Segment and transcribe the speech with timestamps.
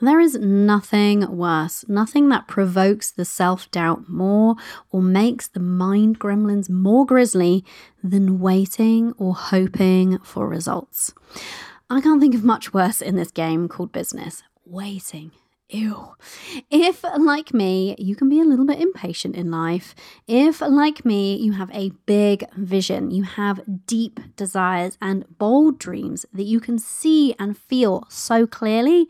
[0.00, 4.54] There is nothing worse, nothing that provokes the self doubt more
[4.90, 7.64] or makes the mind gremlins more grisly
[8.02, 11.12] than waiting or hoping for results.
[11.90, 14.42] I can't think of much worse in this game called business.
[14.64, 15.32] Waiting.
[15.70, 16.14] Ew.
[16.70, 19.94] If, like me, you can be a little bit impatient in life,
[20.26, 26.24] if, like me, you have a big vision, you have deep desires and bold dreams
[26.32, 29.08] that you can see and feel so clearly,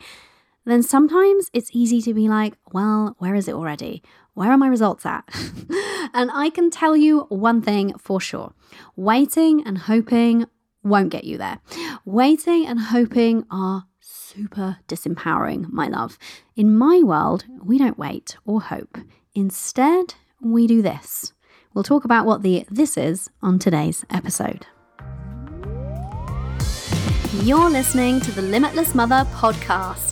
[0.71, 4.03] then sometimes it's easy to be like, well, where is it already?
[4.35, 5.25] Where are my results at?
[6.14, 8.53] and I can tell you one thing for sure
[8.96, 10.46] waiting and hoping
[10.82, 11.58] won't get you there.
[12.04, 16.18] Waiting and hoping are super disempowering, my love.
[16.57, 18.99] In my world, we don't wait or hope.
[19.35, 21.32] Instead, we do this.
[21.75, 24.66] We'll talk about what the this is on today's episode.
[27.43, 30.07] You're listening to the Limitless Mother podcast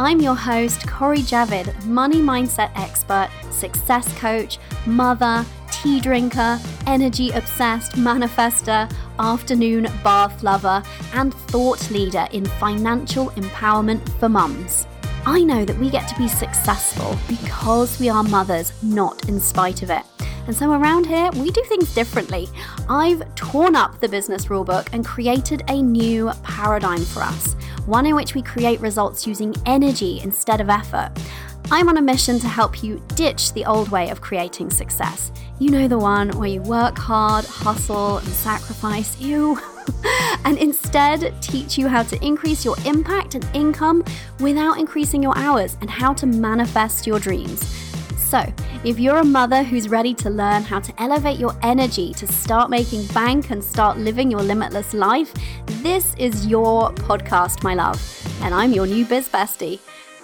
[0.00, 7.94] I'm your host, Cori Javid, money mindset expert, success coach, mother, tea drinker, energy obsessed
[7.94, 14.86] manifester, afternoon bath lover, and thought leader in financial empowerment for mums.
[15.30, 19.82] I know that we get to be successful because we are mothers, not in spite
[19.82, 20.02] of it.
[20.46, 22.48] And so around here, we do things differently.
[22.88, 27.52] I've torn up the business rulebook and created a new paradigm for us,
[27.84, 31.10] one in which we create results using energy instead of effort.
[31.70, 35.30] I'm on a mission to help you ditch the old way of creating success.
[35.58, 39.60] You know the one where you work hard, hustle, and sacrifice, you,
[40.44, 44.04] and instead teach you how to increase your impact and income
[44.40, 47.66] without increasing your hours and how to manifest your dreams.
[48.16, 48.44] So,
[48.84, 52.68] if you're a mother who's ready to learn how to elevate your energy to start
[52.68, 55.32] making bank and start living your limitless life,
[55.82, 57.98] this is your podcast, my love.
[58.42, 59.80] And I'm your new biz bestie.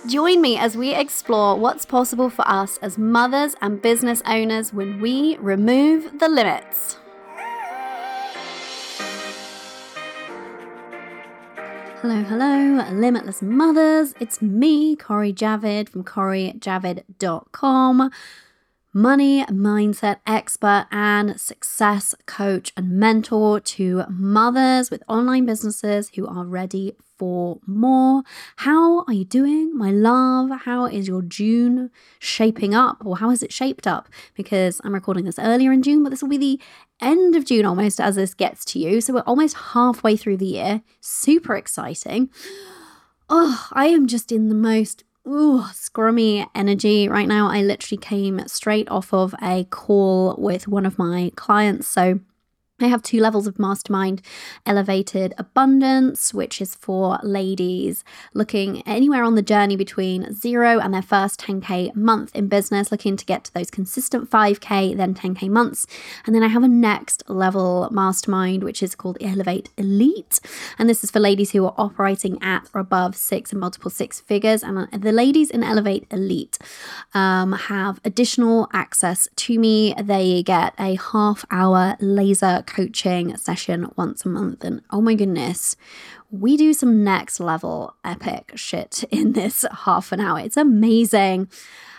[0.06, 5.00] Join me as we explore what's possible for us as mothers and business owners when
[5.00, 6.98] we remove the limits.
[12.06, 14.12] Hello, hello, limitless mothers.
[14.20, 18.10] It's me, Cori Javid from CoriJavid.com,
[18.92, 26.44] money mindset expert and success coach and mentor to mothers with online businesses who are
[26.44, 28.22] ready for more.
[28.56, 30.50] How are you doing, my love?
[30.64, 34.10] How is your June shaping up, or how has it shaped up?
[34.34, 36.60] Because I'm recording this earlier in June, but this will be the
[37.04, 39.00] end of June almost as this gets to you.
[39.00, 40.82] So we're almost halfway through the year.
[41.00, 42.30] Super exciting.
[43.28, 47.48] Oh, I am just in the most ooh, scrummy energy right now.
[47.48, 51.86] I literally came straight off of a call with one of my clients.
[51.86, 52.20] So
[52.80, 54.20] I have two levels of mastermind
[54.66, 58.02] elevated abundance, which is for ladies
[58.32, 63.16] looking anywhere on the journey between zero and their first 10K month in business, looking
[63.16, 65.86] to get to those consistent 5K, then 10K months.
[66.26, 70.40] And then I have a next level mastermind, which is called Elevate Elite.
[70.76, 74.20] And this is for ladies who are operating at or above six and multiple six
[74.20, 74.64] figures.
[74.64, 76.58] And uh, the ladies in Elevate Elite
[77.14, 79.94] um, have additional access to me.
[80.02, 84.64] They get a half hour laser coaching session once a month.
[84.64, 85.76] And oh my goodness,
[86.30, 90.40] we do some next level epic shit in this half an hour.
[90.40, 91.48] It's amazing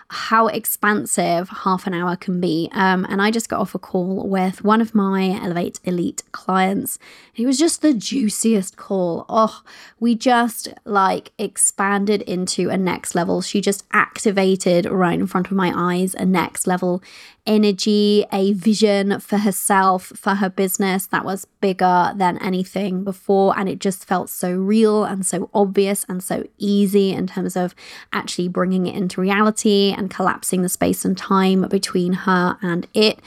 [0.10, 2.70] how expansive half an hour can be.
[2.74, 7.00] Um, and I just got off a call with one of my Elevate Elite clients.
[7.36, 9.26] It was just the juiciest call.
[9.28, 9.64] Oh,
[10.00, 13.42] we just like expanded into a next level.
[13.42, 17.02] She just activated right in front of my eyes a next level
[17.46, 23.58] energy, a vision for herself, for her business that was bigger than anything before.
[23.58, 27.76] And it just felt so real and so obvious and so easy in terms of
[28.12, 33.20] actually bringing it into reality and collapsing the space and time between her and it.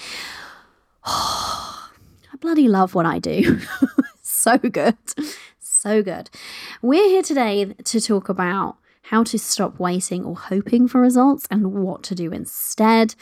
[1.05, 3.61] I bloody love what I do.
[4.23, 4.97] so good.
[5.59, 6.31] So good.
[6.83, 11.73] We're here today to talk about how to stop waiting or hoping for results and
[11.73, 13.15] what to do instead,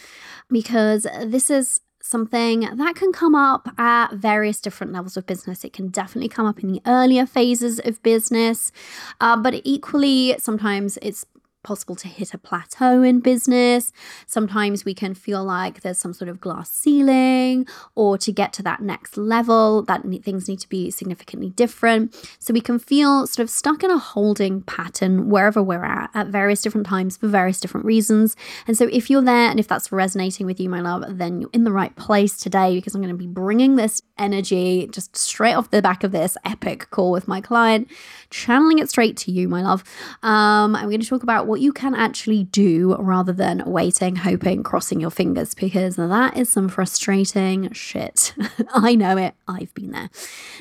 [0.51, 5.65] because this is something that can come up at various different levels of business.
[5.65, 8.73] It can definitely come up in the earlier phases of business,
[9.21, 11.27] uh, but equally, sometimes it's
[11.67, 13.93] possible to hit a plateau in business.
[14.27, 17.67] Sometimes we can feel like there's some sort of glass ceiling,
[17.97, 22.15] or to get to that next level, that things need to be significantly different.
[22.39, 26.29] So we can feel sort of stuck in a holding pattern wherever we're at at
[26.29, 28.37] various different times for various different reasons.
[28.67, 31.51] And so if you're there and if that's resonating with you, my love, then you're
[31.53, 35.55] in the right place today because I'm going to be bringing this energy just straight
[35.55, 37.89] off the back of this epic call with my client,
[38.31, 39.83] channeling it straight to you, my love.
[40.23, 44.63] Um, I'm going to talk about what you can actually do rather than waiting, hoping,
[44.63, 48.35] crossing your fingers, because that is some frustrating shit.
[48.75, 49.35] I know it.
[49.49, 50.11] I've been there.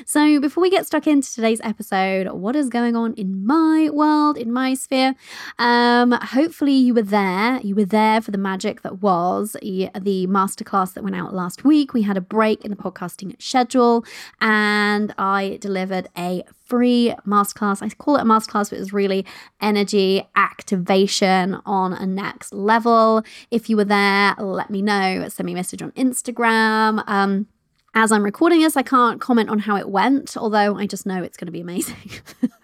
[0.04, 4.36] So, before we get stuck into today's episode, what is going on in my world,
[4.36, 5.14] in my sphere?
[5.58, 7.60] Um, hopefully, you were there.
[7.62, 11.92] You were there for the magic that was the masterclass that went out last week.
[11.92, 14.04] We had a break in the podcasting schedule
[14.40, 17.82] and I delivered a free masterclass.
[17.82, 19.24] I call it a masterclass, but it was really
[19.60, 23.22] energy activation on a next level.
[23.50, 25.28] If you were there, let me know.
[25.28, 27.02] Send me a message on Instagram.
[27.06, 27.46] Um,
[27.94, 31.22] as I'm recording this, I can't comment on how it went, although I just know
[31.22, 31.96] it's going to be amazing.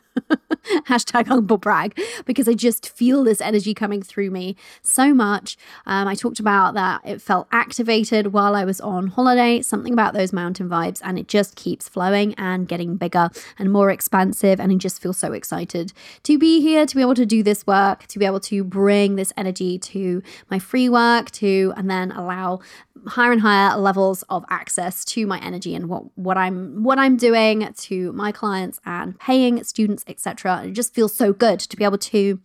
[0.86, 5.56] hashtag humble brag because I just feel this energy coming through me so much.
[5.86, 10.14] Um, I talked about that it felt activated while I was on holiday, something about
[10.14, 14.60] those mountain vibes, and it just keeps flowing and getting bigger and more expansive.
[14.60, 15.92] And I just feel so excited
[16.24, 19.16] to be here, to be able to do this work, to be able to bring
[19.16, 22.60] this energy to my free work, to and then allow
[23.06, 27.16] higher and higher levels of access to my energy and what what I'm what I'm
[27.16, 31.84] doing to my clients and paying students etc it just feels so good to be
[31.84, 32.40] able to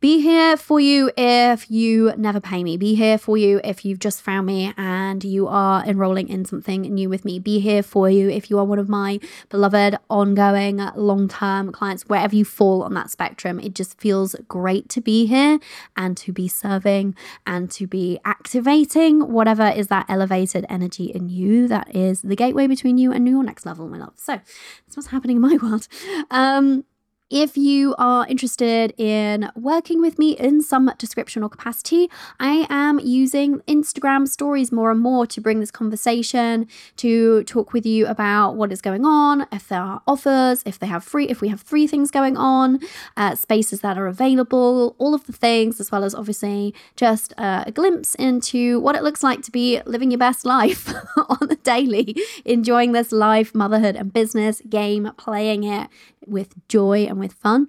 [0.00, 2.76] be here for you if you never pay me.
[2.76, 6.82] Be here for you if you've just found me and you are enrolling in something
[6.82, 7.38] new with me.
[7.38, 12.04] Be here for you if you are one of my beloved, ongoing, long term clients,
[12.04, 13.58] wherever you fall on that spectrum.
[13.60, 15.58] It just feels great to be here
[15.96, 17.14] and to be serving
[17.46, 22.66] and to be activating whatever is that elevated energy in you that is the gateway
[22.66, 24.14] between you and your next level, my love.
[24.16, 25.88] So that's what's happening in my world.
[26.30, 26.84] Um,
[27.30, 33.00] if you are interested in working with me in some description or capacity, I am
[33.00, 38.56] using Instagram stories more and more to bring this conversation, to talk with you about
[38.56, 41.62] what is going on, if there are offers, if they have free, if we have
[41.62, 42.78] three things going on,
[43.16, 47.64] uh, spaces that are available, all of the things, as well as obviously just uh,
[47.66, 50.92] a glimpse into what it looks like to be living your best life
[51.28, 55.88] on the daily, enjoying this life, motherhood, and business game, playing it
[56.26, 57.68] with joy and with fun.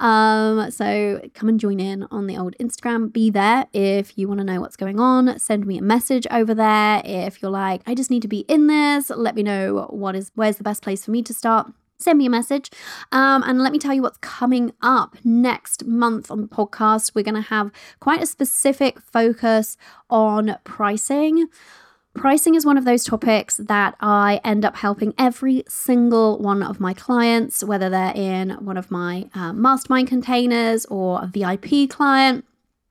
[0.00, 3.12] Um, so come and join in on the old Instagram.
[3.12, 5.38] Be there if you want to know what's going on.
[5.38, 7.02] Send me a message over there.
[7.04, 10.32] If you're like, I just need to be in this, let me know what is
[10.34, 12.70] where's the best place for me to start send me a message
[13.10, 17.14] um, and let me tell you what's coming up next month on the podcast.
[17.14, 17.70] We're going to have
[18.00, 19.76] quite a specific focus
[20.10, 21.48] on pricing.
[22.16, 26.80] Pricing is one of those topics that I end up helping every single one of
[26.80, 32.44] my clients, whether they're in one of my uh, mastermind containers or a VIP client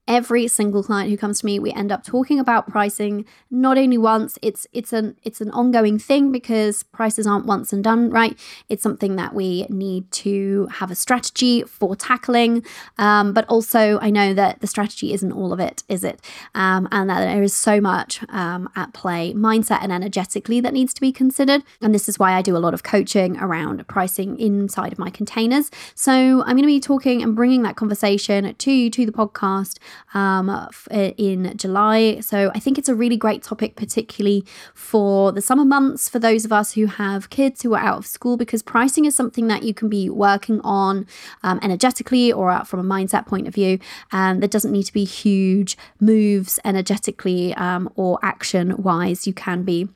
[0.08, 3.98] every single client who comes to me we end up talking about pricing not only
[3.98, 8.38] once it's it's an it's an ongoing thing because prices aren't once and done right?
[8.68, 12.64] It's something that we need to have a strategy for tackling
[12.98, 16.20] um, but also i know that the strategy isn't all of it is it?
[16.54, 20.94] Um, and that there is so much um, at play mindset and energetically that needs
[20.94, 21.62] to be considered.
[21.80, 25.10] And this is why i do a lot of coaching around pricing inside of my
[25.10, 25.70] containers.
[25.94, 26.12] So
[26.42, 29.78] i'm going to be talking and bringing that conversation to to the podcast
[30.14, 32.20] um, in July.
[32.20, 34.44] So I think it's a really great topic, particularly
[34.74, 38.06] for the summer months, for those of us who have kids who are out of
[38.06, 41.06] school, because pricing is something that you can be working on
[41.42, 43.78] um, energetically or from a mindset point of view.
[44.12, 49.26] And there doesn't need to be huge moves energetically um, or action wise.
[49.26, 49.88] You can be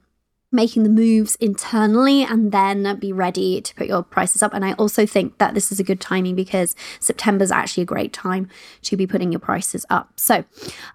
[0.53, 4.53] making the moves internally and then be ready to put your prices up.
[4.53, 7.87] And I also think that this is a good timing because September is actually a
[7.87, 8.49] great time
[8.83, 10.11] to be putting your prices up.
[10.17, 10.45] So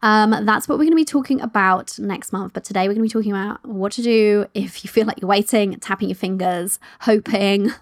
[0.01, 2.53] um, that's what we're going to be talking about next month.
[2.53, 5.21] But today we're going to be talking about what to do if you feel like
[5.21, 7.71] you're waiting, tapping your fingers, hoping.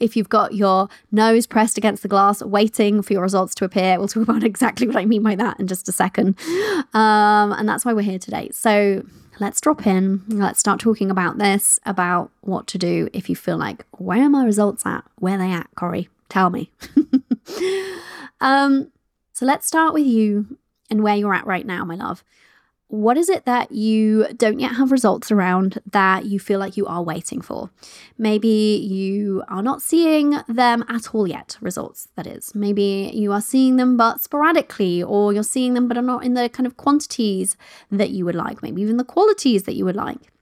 [0.00, 3.98] if you've got your nose pressed against the glass, waiting for your results to appear,
[3.98, 6.38] we'll talk about exactly what I mean by that in just a second.
[6.94, 8.50] Um, and that's why we're here today.
[8.52, 9.02] So,
[9.40, 10.22] let's drop in.
[10.28, 14.30] Let's start talking about this, about what to do if you feel like, where are
[14.30, 15.04] my results at?
[15.16, 16.08] Where they at, Cori?
[16.28, 16.70] Tell me.
[18.40, 18.92] um,
[19.32, 20.58] so let's start with you
[20.90, 22.22] and where you're at right now, my love.
[22.90, 26.86] What is it that you don't yet have results around that you feel like you
[26.86, 27.70] are waiting for?
[28.18, 32.52] Maybe you are not seeing them at all yet, results, that is.
[32.52, 36.34] Maybe you are seeing them but sporadically, or you're seeing them but are not in
[36.34, 37.56] the kind of quantities
[37.92, 40.32] that you would like, maybe even the qualities that you would like.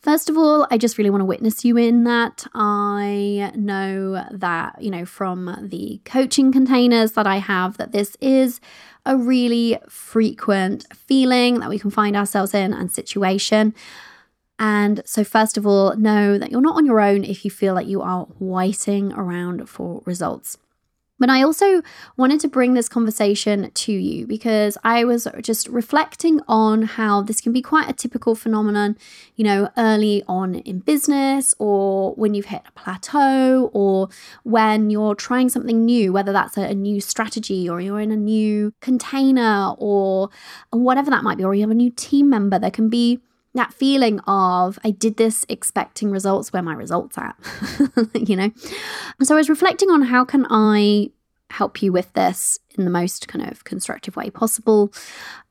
[0.00, 2.46] First of all, I just really want to witness you in that.
[2.54, 8.60] I know that, you know, from the coaching containers that I have, that this is
[9.06, 13.74] a really frequent feeling that we can find ourselves in and situation.
[14.58, 17.74] And so, first of all, know that you're not on your own if you feel
[17.74, 20.58] like you are waiting around for results.
[21.18, 21.82] But I also
[22.16, 27.40] wanted to bring this conversation to you because I was just reflecting on how this
[27.40, 28.98] can be quite a typical phenomenon,
[29.34, 34.08] you know, early on in business or when you've hit a plateau or
[34.42, 38.70] when you're trying something new, whether that's a, new strategy or you're in a new
[38.82, 40.28] container or
[40.70, 42.58] whatever that might be, or you have a new team member.
[42.58, 43.20] There can be
[43.56, 47.36] that feeling of I did this expecting results where my results at,
[48.14, 48.50] you know?
[49.22, 51.10] So I was reflecting on how can I
[51.50, 54.92] help you with this in the most kind of constructive way possible.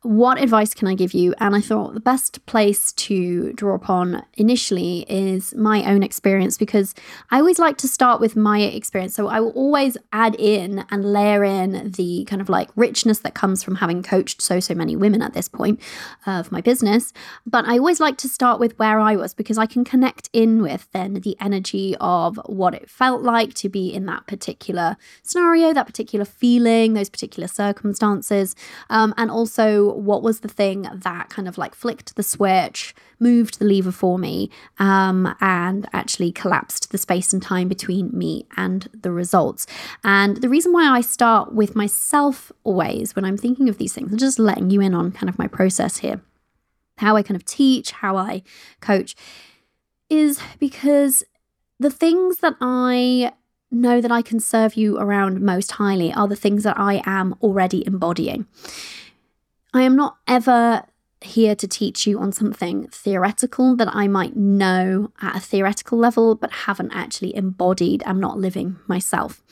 [0.01, 1.33] What advice can I give you?
[1.39, 6.93] And I thought the best place to draw upon initially is my own experience because
[7.31, 9.15] I always like to start with my experience.
[9.15, 13.33] So I will always add in and layer in the kind of like richness that
[13.33, 15.81] comes from having coached so, so many women at this point
[16.27, 17.11] of my business.
[17.47, 20.61] But I always like to start with where I was because I can connect in
[20.61, 25.73] with then the energy of what it felt like to be in that particular scenario,
[25.73, 28.55] that particular feeling, those particular circumstances,
[28.89, 33.59] um, and also what was the thing that kind of like flicked the switch, moved
[33.59, 38.89] the lever for me, um, and actually collapsed the space and time between me and
[38.93, 39.65] the results.
[40.03, 44.11] And the reason why I start with myself always when I'm thinking of these things,
[44.11, 46.21] I'm just letting you in on kind of my process here,
[46.97, 48.43] how I kind of teach, how I
[48.81, 49.15] coach,
[50.09, 51.23] is because
[51.79, 53.31] the things that I
[53.71, 57.35] know that I can serve you around most highly are the things that I am
[57.41, 58.47] already embodying.
[59.73, 60.83] I am not ever
[61.25, 66.35] here to teach you on something theoretical that I might know at a theoretical level,
[66.35, 68.03] but haven't actually embodied.
[68.05, 69.43] I'm not living myself.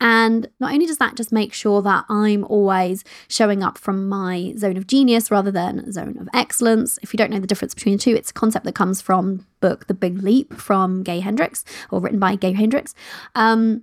[0.00, 4.54] And not only does that just make sure that I'm always showing up from my
[4.56, 6.98] zone of genius rather than zone of excellence.
[7.02, 9.46] If you don't know the difference between the two, it's a concept that comes from
[9.60, 12.94] book The Big Leap from Gay Hendricks or written by Gay Hendricks.
[13.34, 13.82] Um,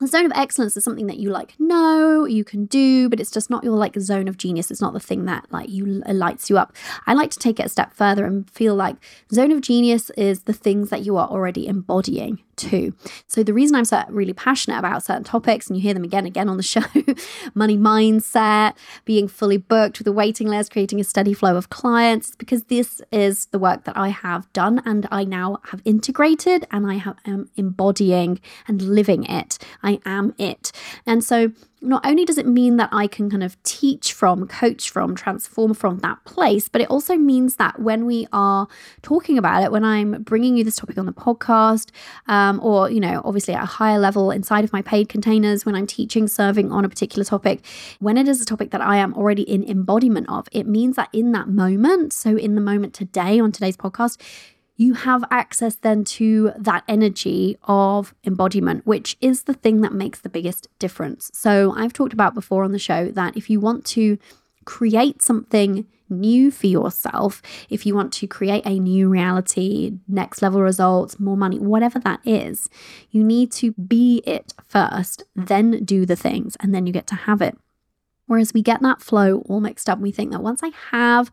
[0.00, 3.30] the zone of excellence is something that you like know you can do but it's
[3.30, 4.70] just not your like zone of genius.
[4.70, 6.74] It's not the thing that like you uh, lights you up.
[7.06, 8.96] I like to take it a step further and feel like
[9.32, 12.94] zone of genius is the things that you are already embodying too.
[13.26, 16.20] So the reason I'm so really passionate about certain topics, and you hear them again
[16.20, 16.82] and again on the show,
[17.54, 22.34] money mindset, being fully booked with a waiting list, creating a steady flow of clients,
[22.36, 26.90] because this is the work that I have done and I now have integrated and
[26.90, 29.58] I have, am embodying and living it.
[29.82, 30.72] I am it.
[31.06, 34.90] And so not only does it mean that I can kind of teach from, coach
[34.90, 38.66] from, transform from that place, but it also means that when we are
[39.02, 41.90] talking about it, when I'm bringing you this topic on the podcast,
[42.28, 45.74] um, or, you know, obviously at a higher level inside of my paid containers, when
[45.74, 47.64] I'm teaching, serving on a particular topic,
[48.00, 51.10] when it is a topic that I am already in embodiment of, it means that
[51.12, 54.20] in that moment, so in the moment today on today's podcast,
[54.76, 60.20] you have access then to that energy of embodiment, which is the thing that makes
[60.20, 61.30] the biggest difference.
[61.32, 64.18] So, I've talked about before on the show that if you want to
[64.64, 70.62] create something new for yourself, if you want to create a new reality, next level
[70.62, 72.68] results, more money, whatever that is,
[73.10, 77.14] you need to be it first, then do the things, and then you get to
[77.14, 77.56] have it.
[78.26, 79.98] Whereas we get that flow all mixed up.
[80.00, 81.30] We think that once I have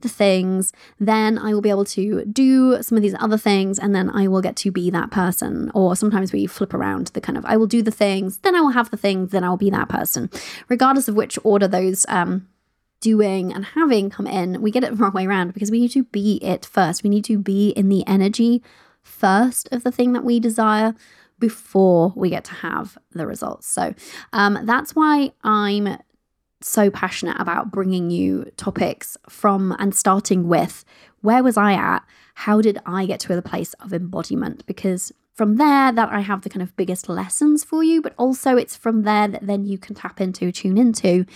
[0.00, 3.94] the things, then I will be able to do some of these other things and
[3.94, 5.70] then I will get to be that person.
[5.74, 8.60] Or sometimes we flip around the kind of I will do the things, then I
[8.60, 10.30] will have the things, then I'll be that person.
[10.68, 12.48] Regardless of which order those um,
[13.00, 15.92] doing and having come in, we get it the wrong way around because we need
[15.92, 17.02] to be it first.
[17.02, 18.62] We need to be in the energy
[19.02, 20.94] first of the thing that we desire
[21.38, 23.66] before we get to have the results.
[23.66, 23.94] So
[24.32, 25.98] um, that's why I'm
[26.66, 30.84] so passionate about bringing you topics from and starting with
[31.22, 32.04] where was I at?
[32.34, 34.66] How did I get to the place of embodiment?
[34.66, 38.56] Because from there that I have the kind of biggest lessons for you, but also
[38.56, 41.26] it's from there that then you can tap into, tune into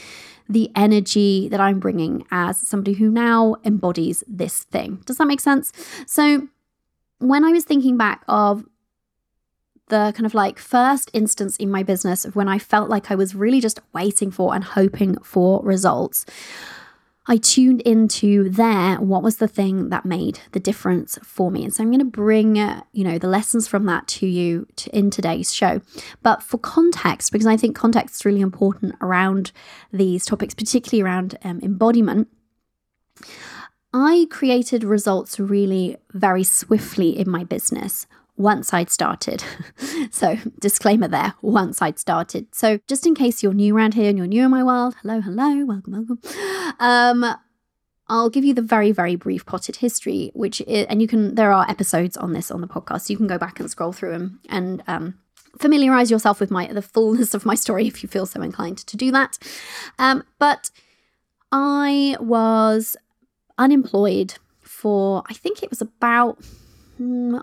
[0.49, 5.03] the energy that I'm bringing as somebody who now embodies this thing.
[5.07, 5.73] Does that make sense?
[6.07, 6.49] So
[7.19, 8.65] when I was thinking back of
[9.91, 13.15] the kind of like first instance in my business of when I felt like I
[13.15, 16.25] was really just waiting for and hoping for results.
[17.27, 21.63] I tuned into there what was the thing that made the difference for me.
[21.63, 24.97] And so I'm going to bring, you know, the lessons from that to you to,
[24.97, 25.81] in today's show.
[26.23, 29.53] But for context, because I think context is really important around
[29.93, 32.29] these topics, particularly around um, embodiment.
[33.93, 38.07] I created results really very swiftly in my business
[38.41, 39.45] once I'd started.
[40.11, 42.55] so, disclaimer there, once I'd started.
[42.55, 45.21] So, just in case you're new around here and you're new in my world, hello,
[45.21, 46.19] hello, welcome, welcome.
[46.81, 47.37] Um,
[48.09, 51.53] I'll give you the very, very brief potted history, which is, and you can, there
[51.53, 53.03] are episodes on this on the podcast.
[53.03, 55.19] So you can go back and scroll through them and um,
[55.59, 58.97] familiarize yourself with my the fullness of my story if you feel so inclined to
[58.97, 59.39] do that.
[59.99, 60.71] Um, but
[61.53, 62.97] I was
[63.59, 66.39] unemployed for, I think it was about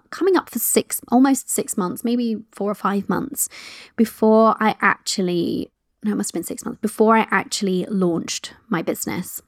[0.09, 3.49] coming up for six, almost six months, maybe four or five months
[3.95, 5.71] before I actually,
[6.03, 9.41] no, it must have been six months before I actually launched my business.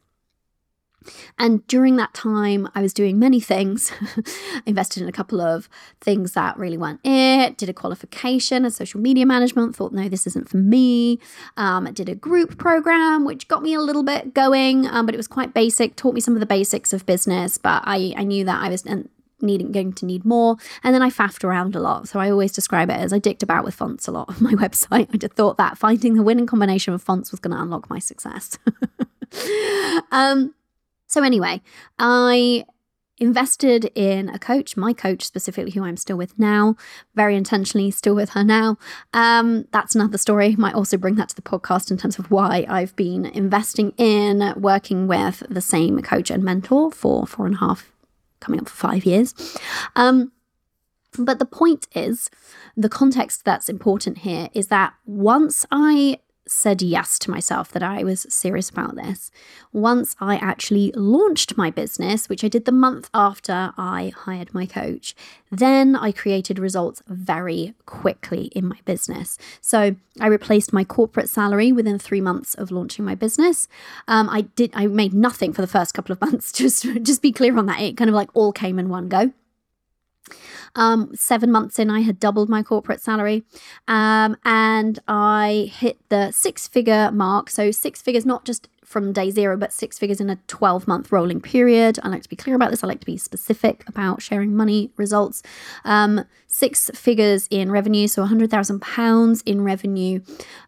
[1.38, 3.92] And during that time, I was doing many things.
[4.66, 5.70] invested in a couple of
[6.02, 7.58] things that really weren't it.
[7.58, 9.76] Did a qualification as social media management.
[9.76, 11.20] Thought, no, this isn't for me.
[11.58, 15.18] Um, did a group program, which got me a little bit going, um, but it
[15.18, 15.96] was quite basic.
[15.96, 18.86] Taught me some of the basics of business, but I, I knew that I was
[19.42, 20.58] needing going to need more.
[20.84, 22.08] And then I faffed around a lot.
[22.08, 24.54] So I always describe it as I dicked about with fonts a lot on my
[24.64, 25.10] website.
[25.14, 28.00] I just thought that finding the winning combination of fonts was going to unlock my
[28.00, 28.58] success.
[30.12, 30.54] um,
[31.08, 31.62] so, anyway,
[31.98, 32.66] I
[33.20, 36.76] invested in a coach, my coach specifically, who I'm still with now,
[37.16, 38.78] very intentionally still with her now.
[39.14, 40.56] Um, that's another story.
[40.56, 44.54] Might also bring that to the podcast in terms of why I've been investing in
[44.56, 47.92] working with the same coach and mentor for four and a half,
[48.40, 49.34] coming up for five years.
[49.96, 50.32] Um,
[51.18, 52.30] but the point is,
[52.78, 56.20] the context that's important here is that once I
[56.50, 59.32] said yes to myself that I was serious about this.
[59.72, 64.66] Once I actually launched my business, which I did the month after I hired my
[64.66, 65.16] coach,
[65.52, 69.38] then I created results very quickly in my business.
[69.62, 73.68] So I replaced my corporate salary within three months of launching my business.
[74.08, 74.72] Um, I did.
[74.74, 76.52] I made nothing for the first couple of months.
[76.60, 77.80] Just just be clear on that.
[77.80, 79.32] It kind of like all came in one go.
[80.76, 83.44] Um, seven months in, I had doubled my corporate salary
[83.88, 87.50] um, and I hit the six figure mark.
[87.50, 91.12] So, six figures, not just from day zero, but six figures in a 12 month
[91.12, 92.00] rolling period.
[92.02, 92.84] I like to be clear about this.
[92.84, 95.44] I like to be specific about sharing money results.
[95.86, 100.22] Um, six figures in revenue, so £100,000 in revenue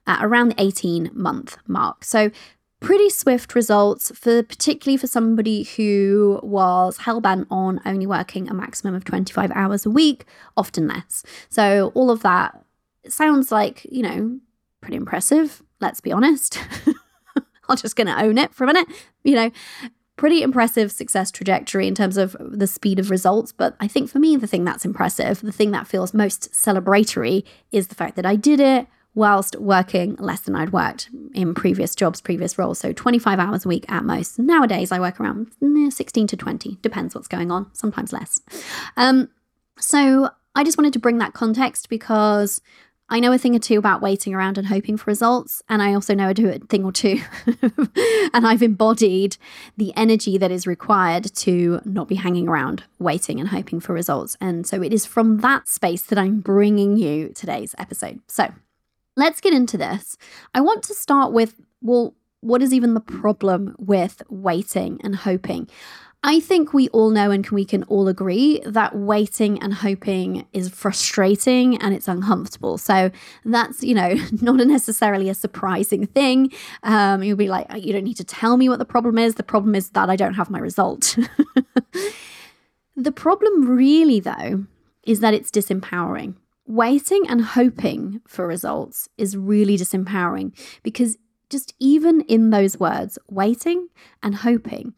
[0.08, 2.03] around the 18 month mark.
[2.03, 2.30] So,
[2.82, 8.96] pretty swift results for particularly for somebody who was hellbent on only working a maximum
[8.96, 10.25] of 25 hours a week,
[10.58, 11.24] often less.
[11.48, 12.66] So all of that
[13.08, 14.40] sounds like, you know,
[14.82, 16.60] pretty impressive, let's be honest.
[17.70, 18.88] I'm just going to own it for a minute.
[19.24, 19.51] You know,
[20.18, 23.51] pretty impressive success trajectory in terms of the speed of results.
[23.51, 27.44] But I think for me, the thing that's impressive, the thing that feels most celebratory
[27.72, 31.96] is the fact that I did it whilst working less than I'd worked in previous
[31.96, 32.80] jobs, previous roles.
[32.80, 34.40] So 25 hours a week at most.
[34.40, 35.52] Nowadays, I work around
[35.90, 38.40] 16 to 20, depends what's going on, sometimes less.
[38.96, 39.30] Um,
[39.80, 42.62] so I just wanted to bring that context because
[43.10, 45.62] I know a thing or two about waiting around and hoping for results.
[45.68, 47.22] And I also know a thing or two.
[48.34, 49.36] and I've embodied
[49.76, 54.38] the energy that is required to not be hanging around waiting and hoping for results.
[54.40, 58.22] And so it is from that space that I'm bringing you today's episode.
[58.30, 58.54] So
[59.16, 60.18] Let's get into this.
[60.54, 65.68] I want to start with well, what is even the problem with waiting and hoping?
[66.24, 70.70] I think we all know and we can all agree that waiting and hoping is
[70.70, 72.78] frustrating and it's uncomfortable.
[72.78, 73.10] So
[73.44, 76.52] that's, you know, not necessarily a surprising thing.
[76.84, 79.36] Um, you'll be like, you don't need to tell me what the problem is.
[79.36, 81.18] The problem is that I don't have my result.
[82.96, 84.66] the problem, really, though,
[85.04, 86.36] is that it's disempowering
[86.72, 91.18] waiting and hoping for results is really disempowering because
[91.50, 93.90] just even in those words, waiting
[94.24, 94.94] and hoping,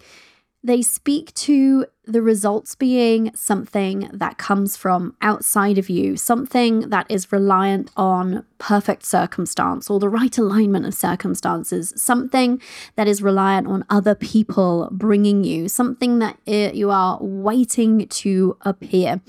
[0.64, 7.06] they speak to the results being something that comes from outside of you, something that
[7.10, 12.62] is reliant on perfect circumstance or the right alignment of circumstances, something
[12.96, 19.22] that is reliant on other people bringing you, something that you are waiting to appear.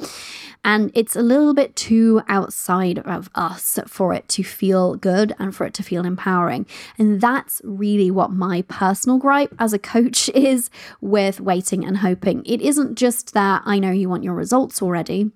[0.64, 5.54] And it's a little bit too outside of us for it to feel good and
[5.54, 6.66] for it to feel empowering.
[6.96, 10.70] And that's really what my personal gripe as a coach is
[11.02, 12.42] with waiting and hoping.
[12.46, 15.30] It isn't just that I know you want your results already,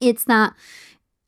[0.00, 0.54] it's that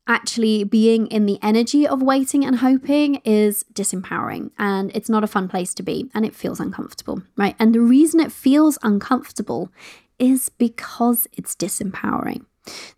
[0.08, 5.28] actually being in the energy of waiting and hoping is disempowering and it's not a
[5.28, 7.54] fun place to be and it feels uncomfortable, right?
[7.58, 9.70] And the reason it feels uncomfortable
[10.18, 12.44] is because it's disempowering.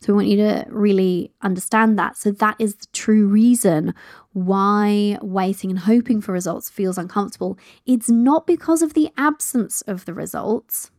[0.01, 2.17] So we want you to really understand that.
[2.17, 3.95] So that is the true reason
[4.33, 7.59] why waiting and hoping for results feels uncomfortable.
[7.87, 10.91] It's not because of the absence of the results.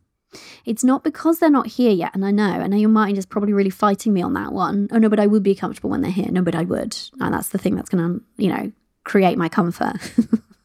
[0.64, 2.14] It's not because they're not here yet.
[2.14, 4.88] And I know, I know your mind is probably really fighting me on that one.
[4.90, 6.30] Oh, no, but I would be comfortable when they're here.
[6.30, 6.96] No, but I would.
[7.20, 8.72] And that's the thing that's to, you know,
[9.04, 9.96] create my comfort.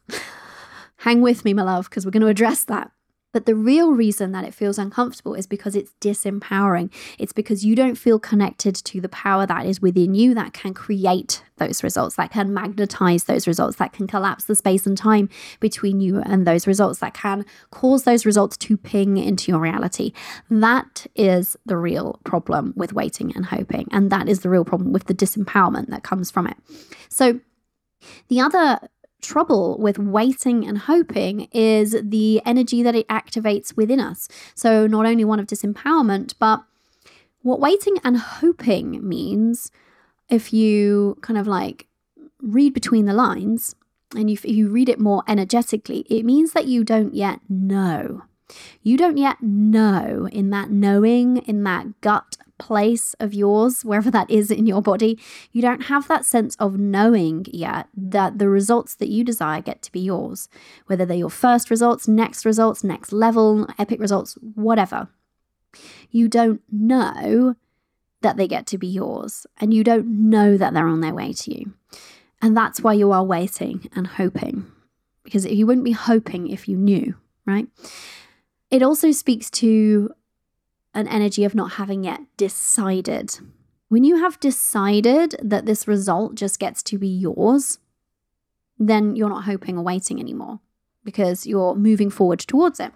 [0.98, 2.92] Hang with me, my love, because we're to address that.
[3.34, 6.92] But the real reason that it feels uncomfortable is because it's disempowering.
[7.18, 10.74] It's because you don't feel connected to the power that is within you that can
[10.74, 15.30] create those results, that can magnetize those results, that can collapse the space and time
[15.60, 20.12] between you and those results, that can cause those results to ping into your reality.
[20.50, 23.88] That is the real problem with waiting and hoping.
[23.92, 26.58] And that is the real problem with the disempowerment that comes from it.
[27.10, 27.40] So,
[28.30, 28.80] the other
[29.22, 34.28] trouble with waiting and hoping is the energy that it activates within us.
[34.56, 36.64] So, not only one of disempowerment, but
[37.42, 39.72] what waiting and hoping means,
[40.30, 41.88] if you kind of like
[42.42, 43.76] read between the lines
[44.16, 48.24] and you, you read it more energetically, it means that you don't yet know.
[48.82, 54.30] You don't yet know in that knowing, in that gut place of yours, wherever that
[54.30, 55.20] is in your body,
[55.52, 59.82] you don't have that sense of knowing yet that the results that you desire get
[59.82, 60.48] to be yours,
[60.86, 65.10] whether they're your first results, next results, next level, epic results, whatever.
[66.12, 67.56] You don't know
[68.22, 71.34] that they get to be yours, and you don't know that they're on their way
[71.34, 71.74] to you.
[72.44, 74.72] And that's why you are waiting and hoping,
[75.24, 77.16] because you wouldn't be hoping if you knew,
[77.48, 77.68] right?
[78.72, 80.12] It also speaks to
[80.94, 83.38] an energy of not having yet decided.
[83.90, 87.80] When you have decided that this result just gets to be yours,
[88.80, 90.62] then you're not hoping or waiting anymore
[91.04, 92.94] because you're moving forward towards it.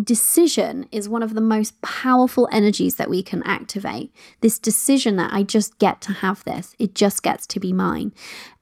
[0.00, 4.10] Decision is one of the most powerful energies that we can activate.
[4.40, 8.12] This decision that I just get to have this, it just gets to be mine.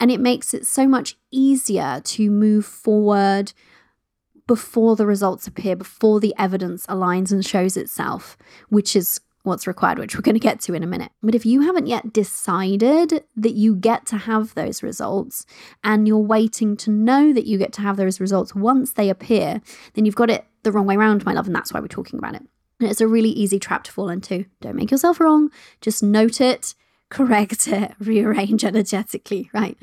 [0.00, 3.52] And it makes it so much easier to move forward
[4.50, 8.36] before the results appear, before the evidence aligns and shows itself,
[8.68, 11.12] which is what's required, which we're going to get to in a minute.
[11.22, 15.46] But if you haven't yet decided that you get to have those results
[15.84, 19.62] and you're waiting to know that you get to have those results once they appear,
[19.94, 21.46] then you've got it the wrong way around, my love.
[21.46, 22.42] And that's why we're talking about it.
[22.80, 24.46] And it's a really easy trap to fall into.
[24.60, 26.74] Don't make yourself wrong, just note it,
[27.08, 29.78] correct it, rearrange energetically, right?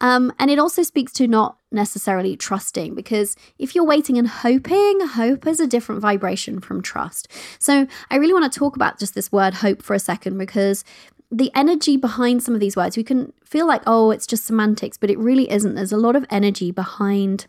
[0.00, 5.00] Um, and it also speaks to not necessarily trusting because if you're waiting and hoping,
[5.00, 7.28] hope is a different vibration from trust.
[7.58, 10.84] So I really want to talk about just this word hope for a second because
[11.30, 14.98] the energy behind some of these words, we can feel like, oh, it's just semantics,
[14.98, 15.74] but it really isn't.
[15.74, 17.46] There's a lot of energy behind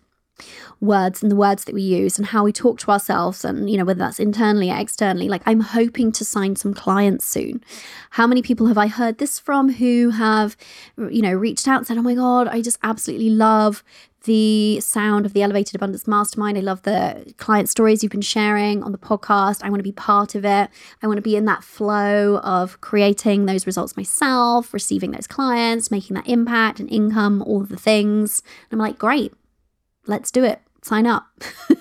[0.81, 3.77] words and the words that we use and how we talk to ourselves and you
[3.77, 7.63] know whether that's internally or externally like i'm hoping to sign some clients soon
[8.11, 10.55] how many people have i heard this from who have
[11.09, 13.83] you know reached out and said oh my god i just absolutely love
[14.23, 16.57] the sound of the Elevated Abundance Mastermind.
[16.57, 19.63] I love the client stories you've been sharing on the podcast.
[19.63, 20.69] I want to be part of it.
[21.01, 25.91] I want to be in that flow of creating those results myself, receiving those clients,
[25.91, 28.41] making that impact and income, all of the things.
[28.71, 29.33] And I'm like, great,
[30.05, 31.27] let's do it, sign up.
[31.69, 31.77] and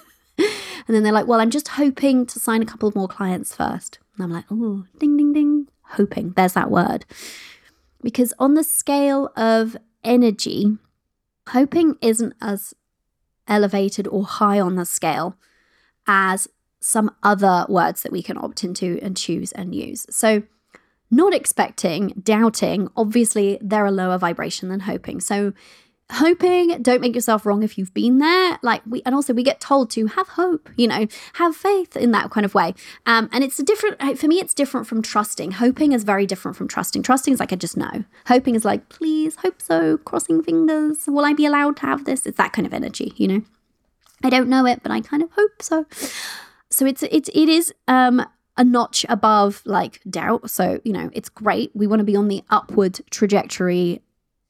[0.89, 3.99] then they're like, well, I'm just hoping to sign a couple more clients first.
[4.15, 6.33] And I'm like, oh, ding, ding, ding, hoping.
[6.37, 7.05] There's that word.
[8.03, 10.79] Because on the scale of energy,
[11.49, 12.75] hoping isn't as
[13.49, 15.37] elevated or high on the scale
[16.07, 16.49] as
[16.81, 20.07] some other words that we can opt into and choose and use.
[20.11, 20.43] So,
[21.11, 25.21] not expecting, doubting, obviously they're a lower vibration than hoping.
[25.21, 25.53] So,
[26.13, 28.59] hoping don't make yourself wrong if you've been there.
[28.63, 32.13] Like we and also we get told to have hope you know have faith in
[32.13, 32.75] that kind of way.
[33.07, 35.53] Um, and it's a different for me it's different from trusting.
[35.53, 37.03] Hoping is very different from trusting.
[37.03, 38.05] Trusting is like i just know.
[38.27, 39.99] Hoping is like please hope so.
[39.99, 41.05] Crossing fingers.
[41.07, 42.27] Will i be allowed to have this?
[42.27, 43.43] It's that kind of energy you know?
[44.23, 45.87] I don't know it but i kind of hope so.
[46.71, 48.25] So it's it's it is um
[48.57, 50.51] a notch above like doubt.
[50.51, 51.71] So you know it's great.
[51.75, 54.03] We want to be on the upward trajectory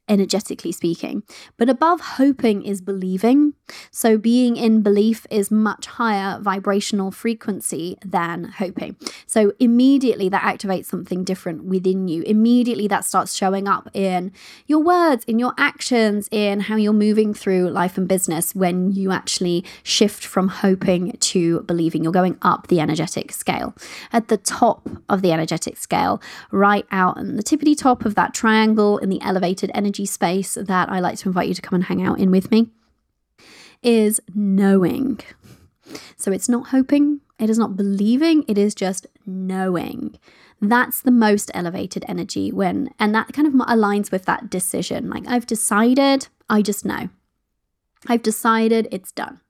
[0.09, 1.23] energetically speaking.
[1.57, 3.55] But above hoping is believing.
[3.91, 8.97] So, being in belief is much higher vibrational frequency than hoping.
[9.27, 12.23] So, immediately that activates something different within you.
[12.23, 14.33] Immediately that starts showing up in
[14.67, 19.13] your words, in your actions, in how you're moving through life and business when you
[19.13, 22.03] actually shift from hoping to believing.
[22.03, 23.75] You're going up the energetic scale.
[24.13, 28.35] At the top of the energetic scale, right out on the tippity top of that
[28.35, 31.85] triangle in the elevated energy space that I like to invite you to come and
[31.85, 32.71] hang out in with me
[33.83, 35.21] is knowing.
[36.17, 40.19] So it's not hoping, it is not believing, it is just knowing.
[40.61, 45.11] That's the most elevated energy when, and that kind of aligns with that decision.
[45.11, 47.09] Like, I've decided, I just know.
[48.07, 49.41] I've decided it's done.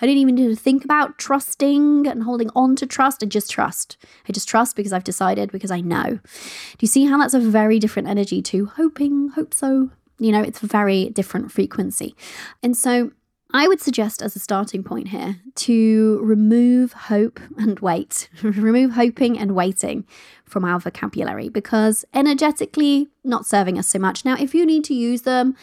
[0.00, 3.22] I didn't even need to think about trusting and holding on to trust.
[3.22, 3.96] I just trust.
[4.28, 6.04] I just trust because I've decided, because I know.
[6.14, 9.90] Do you see how that's a very different energy to hoping, hope so?
[10.18, 12.14] You know, it's a very different frequency.
[12.62, 13.12] And so
[13.52, 19.38] I would suggest as a starting point here to remove hope and wait, remove hoping
[19.38, 20.04] and waiting
[20.44, 24.24] from our vocabulary because energetically not serving us so much.
[24.24, 25.56] Now, if you need to use them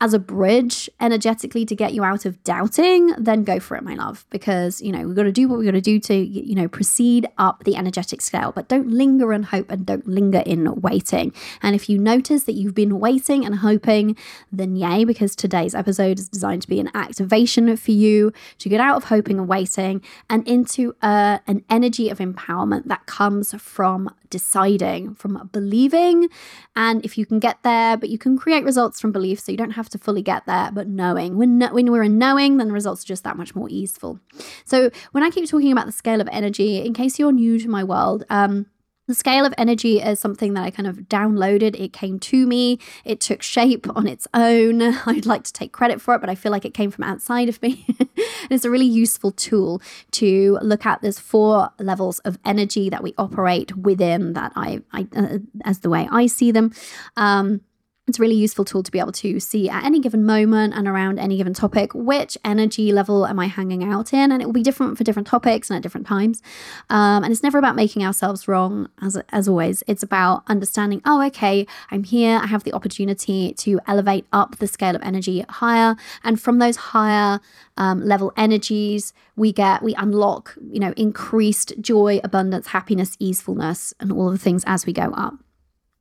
[0.00, 3.94] as a bridge energetically to get you out of doubting, then go for it, my
[3.94, 6.54] love, because, you know, we've got to do what we've got to do to, you
[6.54, 10.80] know, proceed up the energetic scale, but don't linger in hope and don't linger in
[10.80, 11.32] waiting.
[11.62, 14.16] And if you notice that you've been waiting and hoping,
[14.50, 18.80] then yay, because today's episode is designed to be an activation for you to get
[18.80, 24.14] out of hoping and waiting and into uh, an energy of empowerment that comes from
[24.38, 26.28] deciding, from believing.
[26.74, 29.58] And if you can get there, but you can create results from belief, so you
[29.62, 31.38] don't have to fully get there, but knowing.
[31.38, 34.18] When, when we're in knowing, then the results are just that much more easeful.
[34.64, 37.68] So when I keep talking about the scale of energy, in case you're new to
[37.68, 38.66] my world, um,
[39.06, 41.78] the scale of energy is something that I kind of downloaded.
[41.78, 42.78] It came to me.
[43.04, 44.82] It took shape on its own.
[45.06, 47.48] I'd like to take credit for it, but I feel like it came from outside
[47.48, 47.84] of me.
[47.98, 48.08] And
[48.50, 51.02] it's a really useful tool to look at.
[51.02, 55.90] There's four levels of energy that we operate within that I, I uh, as the
[55.90, 56.72] way I see them.
[57.16, 57.60] Um,
[58.06, 60.86] it's a really useful tool to be able to see at any given moment and
[60.86, 64.52] around any given topic which energy level am I hanging out in, and it will
[64.52, 66.42] be different for different topics and at different times.
[66.90, 69.82] Um, and it's never about making ourselves wrong, as as always.
[69.86, 71.00] It's about understanding.
[71.06, 72.38] Oh, okay, I'm here.
[72.42, 76.76] I have the opportunity to elevate up the scale of energy higher, and from those
[76.76, 77.40] higher
[77.78, 84.12] um, level energies, we get we unlock you know increased joy, abundance, happiness, easefulness, and
[84.12, 85.43] all of the things as we go up.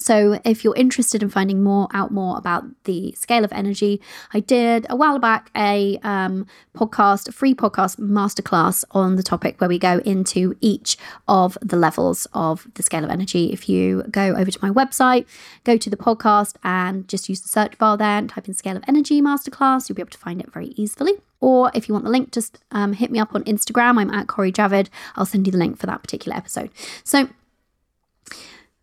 [0.04, 4.02] So, if you're interested in finding more out more about the scale of energy,
[4.34, 9.62] I did a while back a um, podcast, a free podcast masterclass on the topic
[9.62, 10.98] where we go into each
[11.30, 13.54] of the levels of the scale of energy.
[13.54, 15.26] If you go over to my website,
[15.64, 18.76] go to the podcast, and just use the search bar there and type in scale
[18.76, 21.14] of energy masterclass, you'll be able to find it very easily.
[21.40, 24.00] Or if you want the link, just um, hit me up on Instagram.
[24.00, 24.90] I'm at Cori Javid.
[25.16, 26.72] I'll send you the link for that particular episode.
[27.04, 27.30] So,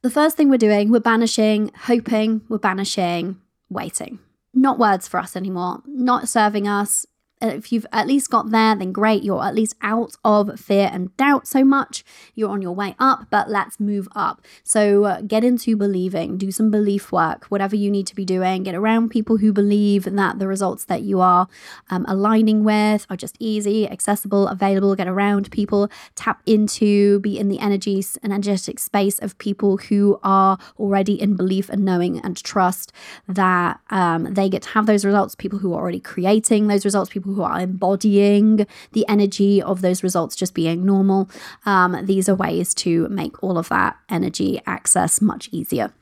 [0.02, 4.18] the first thing we're doing, we're banishing hoping, we're banishing waiting.
[4.52, 7.06] Not words for us anymore, not serving us,
[7.40, 9.22] if you've at least got there, then great.
[9.22, 12.04] You're at least out of fear and doubt so much.
[12.34, 14.42] You're on your way up, but let's move up.
[14.62, 18.64] So uh, get into believing, do some belief work, whatever you need to be doing.
[18.64, 21.48] Get around people who believe that the results that you are
[21.90, 24.94] um, aligning with are just easy, accessible, available.
[24.94, 30.18] Get around people, tap into, be in the energies and energetic space of people who
[30.22, 32.92] are already in belief and knowing and trust
[33.26, 35.34] that um, they get to have those results.
[35.34, 40.02] People who are already creating those results, people who are embodying the energy of those
[40.02, 41.28] results just being normal.
[41.66, 45.92] Um, these are ways to make all of that energy access much easier.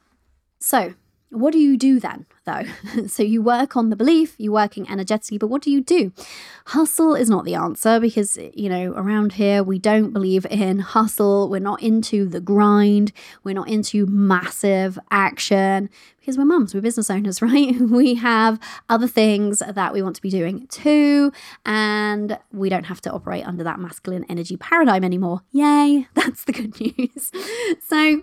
[0.61, 0.95] So,
[1.31, 2.65] what do you do then, though?
[3.07, 6.13] so you work on the belief, you're working energetically, but what do you do?
[6.67, 11.49] Hustle is not the answer because, you know, around here we don't believe in hustle.
[11.49, 13.13] We're not into the grind.
[13.45, 15.91] We're not into massive action
[16.29, 17.75] because we're mums, we're business owners, right?
[17.81, 18.61] We have
[18.91, 21.33] other things that we want to be doing too,
[21.65, 25.41] and we don't have to operate under that masculine energy paradigm anymore.
[25.53, 27.33] Yay, that's the good news.
[27.89, 28.23] so,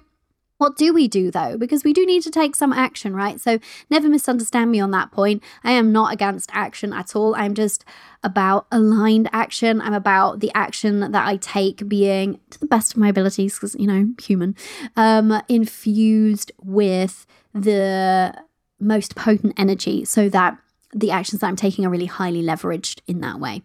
[0.57, 1.57] what do we do though?
[1.57, 3.39] Because we do need to take some action, right?
[3.41, 5.43] So never misunderstand me on that point.
[5.63, 7.35] I am not against action at all.
[7.35, 7.83] I'm just
[8.23, 9.81] about aligned action.
[9.81, 13.75] I'm about the action that I take being to the best of my abilities, because,
[13.75, 14.55] you know, human,
[14.95, 18.33] um, infused with the
[18.79, 20.57] most potent energy so that
[20.93, 23.61] the actions that I'm taking are really highly leveraged in that way.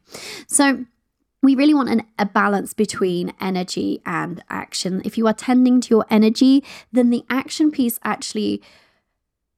[0.48, 0.84] So
[1.42, 5.00] we really want an, a balance between energy and action.
[5.04, 8.62] If you are tending to your energy, then the action piece actually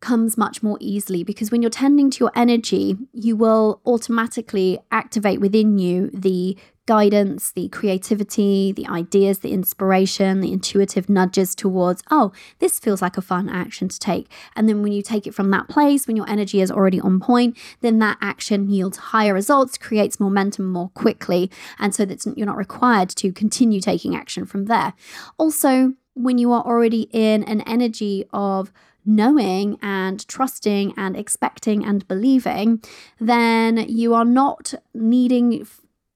[0.03, 5.41] comes much more easily because when you're tending to your energy, you will automatically activate
[5.41, 12.33] within you the guidance, the creativity, the ideas, the inspiration, the intuitive nudges towards, oh,
[12.59, 14.31] this feels like a fun action to take.
[14.57, 17.21] And then when you take it from that place, when your energy is already on
[17.21, 21.51] point, then that action yields higher results, creates momentum more quickly.
[21.79, 24.93] And so that you're not required to continue taking action from there.
[25.39, 28.73] Also, when you are already in an energy of
[29.05, 32.83] knowing and trusting and expecting and believing,
[33.21, 35.67] then you are not needing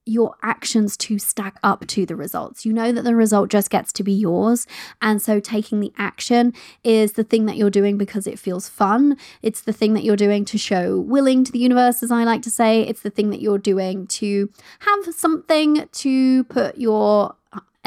[0.07, 2.65] your actions to stack up to the results.
[2.65, 4.65] You know that the result just gets to be yours.
[5.01, 9.17] And so taking the action is the thing that you're doing because it feels fun.
[9.41, 12.41] It's the thing that you're doing to show willing to the universe, as I like
[12.43, 12.81] to say.
[12.81, 17.35] It's the thing that you're doing to have something to put your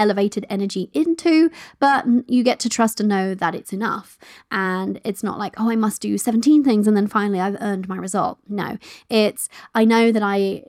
[0.00, 4.18] elevated energy into, but you get to trust and know that it's enough.
[4.50, 7.88] And it's not like, oh, I must do 17 things and then finally I've earned
[7.88, 8.38] my result.
[8.48, 10.64] No, it's, I know that I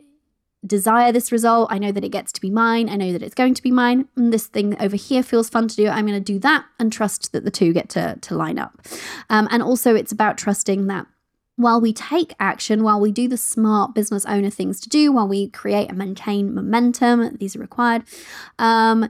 [0.65, 1.71] desire this result.
[1.71, 2.89] I know that it gets to be mine.
[2.89, 4.07] I know that it's going to be mine.
[4.15, 5.87] And this thing over here feels fun to do.
[5.87, 8.79] I'm going to do that and trust that the two get to, to line up.
[9.29, 11.07] Um, and also, it's about trusting that
[11.61, 15.27] while we take action, while we do the smart business owner things to do, while
[15.27, 18.03] we create and maintain momentum, these are required.
[18.59, 19.09] Um,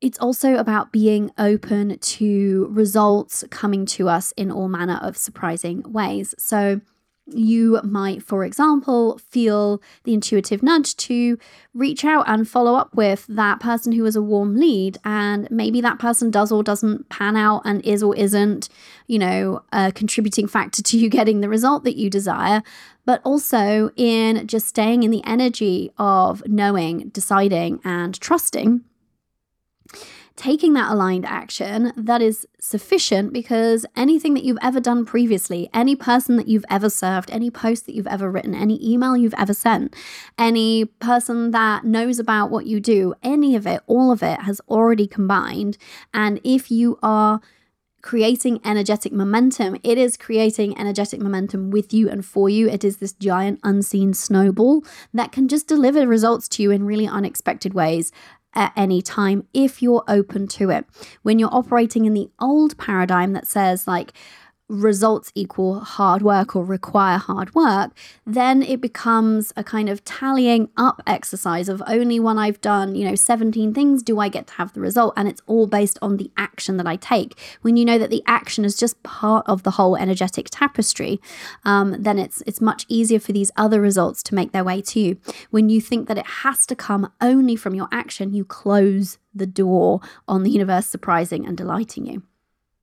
[0.00, 5.82] it's also about being open to results coming to us in all manner of surprising
[5.90, 6.34] ways.
[6.38, 6.80] So,
[7.26, 11.38] you might, for example, feel the intuitive nudge to
[11.74, 14.98] reach out and follow up with that person who is a warm lead.
[15.04, 18.68] And maybe that person does or doesn't pan out and is or isn't,
[19.06, 22.62] you know, a contributing factor to you getting the result that you desire.
[23.04, 28.82] But also in just staying in the energy of knowing, deciding, and trusting
[30.36, 35.96] taking that aligned action that is sufficient because anything that you've ever done previously, any
[35.96, 39.54] person that you've ever served, any post that you've ever written, any email you've ever
[39.54, 39.94] sent,
[40.38, 44.60] any person that knows about what you do, any of it, all of it has
[44.68, 45.78] already combined.
[46.12, 47.40] And if you are
[48.06, 49.76] creating energetic momentum.
[49.82, 52.68] It is creating energetic momentum with you and for you.
[52.68, 57.08] It is this giant unseen snowball that can just deliver results to you in really
[57.08, 58.12] unexpected ways
[58.56, 60.86] at any time if you're open to it.
[61.22, 64.12] When you're operating in the old paradigm that says, like,
[64.68, 67.92] results equal hard work or require hard work,
[68.26, 73.08] then it becomes a kind of tallying up exercise of only when I've done, you
[73.08, 75.14] know, 17 things do I get to have the result.
[75.16, 77.38] And it's all based on the action that I take.
[77.62, 81.20] When you know that the action is just part of the whole energetic tapestry,
[81.64, 85.00] um, then it's it's much easier for these other results to make their way to
[85.00, 85.18] you.
[85.50, 89.46] When you think that it has to come only from your action, you close the
[89.46, 92.22] door on the universe surprising and delighting you.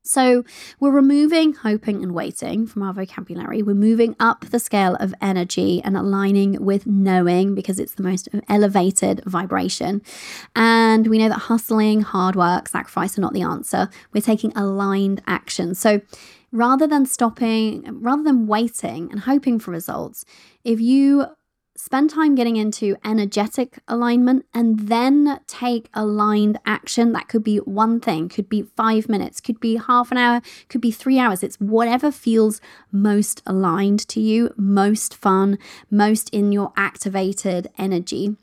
[0.03, 0.43] So
[0.79, 3.63] we're removing hoping and waiting from our vocabulary.
[3.63, 8.27] We're moving up the scale of energy and aligning with knowing because it's the most
[8.49, 10.01] elevated vibration.
[10.55, 13.89] And we know that hustling, hard work, sacrifice are not the answer.
[14.13, 15.73] We're taking aligned action.
[15.73, 16.01] So
[16.51, 20.25] rather than stopping, rather than waiting and hoping for results,
[20.65, 21.27] if you
[21.75, 27.11] spend time getting into energetic alignment and then take aligned action.
[27.13, 30.81] That could be one thing, could be five minutes, could be half an hour, could
[30.81, 31.43] be three hours.
[31.43, 35.57] It's whatever feels most aligned to you, most fun,
[35.89, 38.35] most in your activated energy.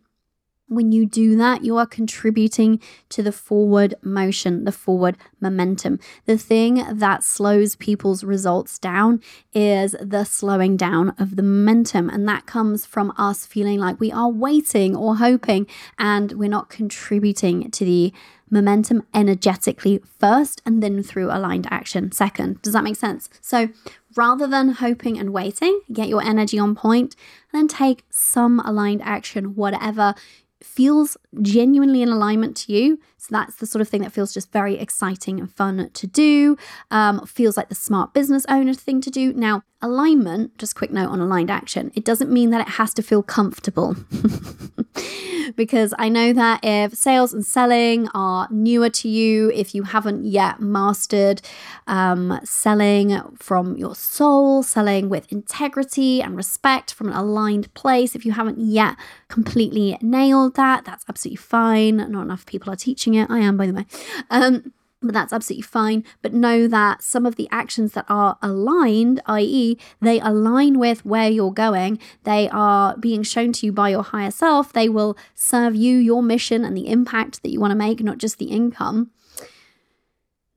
[0.71, 5.99] When you do that, you are contributing to the forward motion, the forward momentum.
[6.27, 9.21] The thing that slows people's results down
[9.53, 12.09] is the slowing down of the momentum.
[12.09, 15.67] And that comes from us feeling like we are waiting or hoping
[15.99, 18.13] and we're not contributing to the
[18.49, 22.63] momentum energetically first and then through aligned action second.
[22.63, 23.29] Does that make sense?
[23.41, 23.71] So
[24.17, 27.17] rather than hoping and waiting, get your energy on point
[27.53, 30.15] and then take some aligned action, whatever
[30.63, 32.99] feels genuinely in alignment to you.
[33.17, 36.57] So that's the sort of thing that feels just very exciting and fun to do.
[36.91, 39.33] Um, feels like the smart business owner thing to do.
[39.33, 43.03] Now, alignment, just quick note on aligned action, it doesn't mean that it has to
[43.03, 43.97] feel comfortable.
[45.57, 50.25] because I know that if sales and selling are newer to you, if you haven't
[50.25, 51.43] yet mastered
[51.87, 58.25] um, selling from your soul, selling with integrity and respect from an aligned place, if
[58.25, 58.97] you haven't yet
[59.29, 61.97] completely nailed that, that's absolutely fine.
[61.97, 63.31] Not enough people are teaching it.
[63.31, 63.87] I am, by the way.
[64.31, 66.05] Um, but that's absolutely fine.
[66.23, 71.31] But know that some of the actions that are aligned, i.e., they align with where
[71.31, 75.75] you're going, they are being shown to you by your higher self, they will serve
[75.75, 79.11] you, your mission, and the impact that you want to make, not just the income.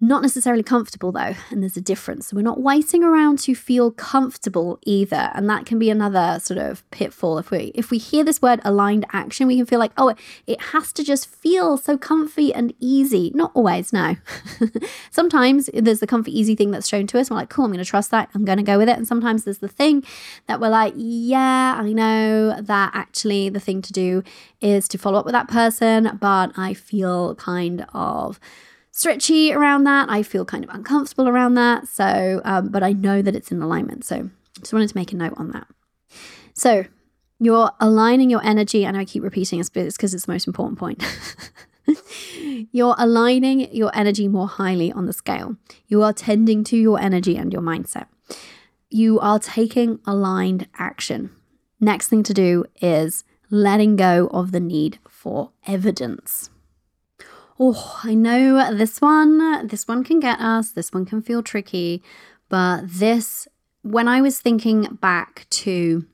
[0.03, 2.27] Not necessarily comfortable though, and there's a difference.
[2.27, 6.57] So We're not waiting around to feel comfortable either, and that can be another sort
[6.57, 7.37] of pitfall.
[7.37, 10.13] If we if we hear this word aligned action, we can feel like, oh,
[10.45, 13.31] it has to just feel so comfy and easy.
[13.33, 14.17] Not always, no.
[15.09, 17.29] sometimes there's the comfy easy thing that's shown to us.
[17.29, 18.29] We're like, cool, I'm going to trust that.
[18.35, 18.97] I'm going to go with it.
[18.97, 20.03] And sometimes there's the thing
[20.47, 24.21] that we're like, yeah, I know that actually the thing to do
[24.59, 28.37] is to follow up with that person, but I feel kind of
[28.93, 30.09] stretchy around that.
[30.09, 31.89] I feel kind of uncomfortable around that.
[31.89, 34.05] So, um, but I know that it's in alignment.
[34.05, 35.67] So, just wanted to make a note on that.
[36.53, 36.85] So,
[37.39, 41.03] you're aligning your energy, and I keep repeating this because it's the most important point.
[42.71, 45.57] you're aligning your energy more highly on the scale.
[45.87, 48.05] You are tending to your energy and your mindset.
[48.89, 51.31] You are taking aligned action.
[51.81, 56.51] Next thing to do is letting go of the need for evidence.
[57.65, 62.03] Oh, I know this one, this one can get us, this one can feel tricky,
[62.49, 63.47] but this,
[63.83, 66.05] when I was thinking back to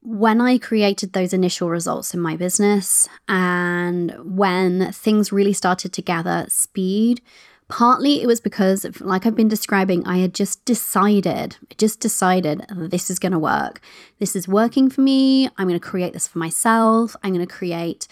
[0.00, 6.00] when I created those initial results in my business and when things really started to
[6.00, 7.20] gather speed,
[7.68, 13.10] partly it was because, like I've been describing, I had just decided, just decided this
[13.10, 13.82] is going to work.
[14.20, 15.50] This is working for me.
[15.58, 17.14] I'm going to create this for myself.
[17.22, 18.08] I'm going to create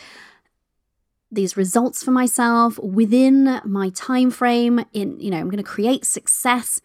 [1.33, 6.05] these results for myself within my time frame in you know i'm going to create
[6.05, 6.81] success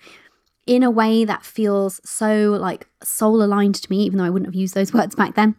[0.66, 4.48] in a way that feels so like soul aligned to me even though i wouldn't
[4.48, 5.56] have used those words back then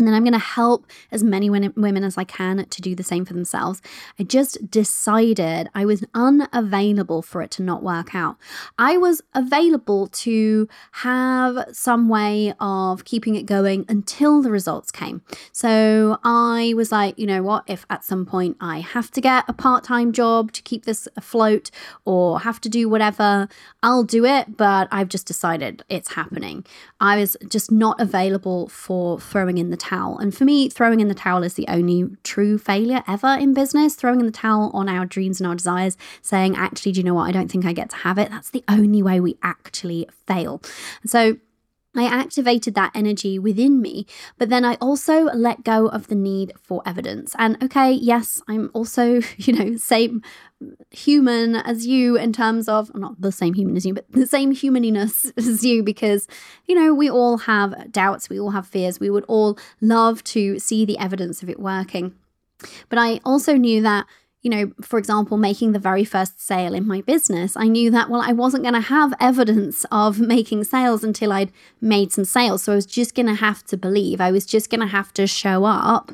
[0.00, 3.04] and then I'm going to help as many women as I can to do the
[3.04, 3.82] same for themselves.
[4.18, 8.36] I just decided I was unavailable for it to not work out.
[8.78, 15.22] I was available to have some way of keeping it going until the results came.
[15.52, 17.64] So I was like, you know what?
[17.66, 21.06] If at some point I have to get a part time job to keep this
[21.16, 21.70] afloat
[22.04, 23.48] or have to do whatever,
[23.82, 24.56] I'll do it.
[24.56, 26.64] But I've just decided it's happening.
[27.00, 30.18] I was just not available for throwing in the towel.
[30.18, 33.94] And for me, throwing in the towel is the only true failure ever in business.
[33.94, 37.14] Throwing in the towel on our dreams and our desires, saying, actually, do you know
[37.14, 37.28] what?
[37.28, 38.30] I don't think I get to have it.
[38.30, 40.62] That's the only way we actually fail.
[41.04, 41.36] So,
[41.96, 44.06] I activated that energy within me,
[44.38, 47.34] but then I also let go of the need for evidence.
[47.36, 50.22] And okay, yes, I'm also, you know, same
[50.90, 54.52] human as you in terms of not the same human as you, but the same
[54.52, 56.28] humaniness as you, because,
[56.66, 60.58] you know, we all have doubts, we all have fears, we would all love to
[60.58, 62.14] see the evidence of it working.
[62.88, 64.06] But I also knew that
[64.42, 68.08] you know, for example, making the very first sale in my business, I knew that,
[68.08, 72.62] well, I wasn't going to have evidence of making sales until I'd made some sales.
[72.62, 75.12] So I was just going to have to believe, I was just going to have
[75.14, 76.12] to show up.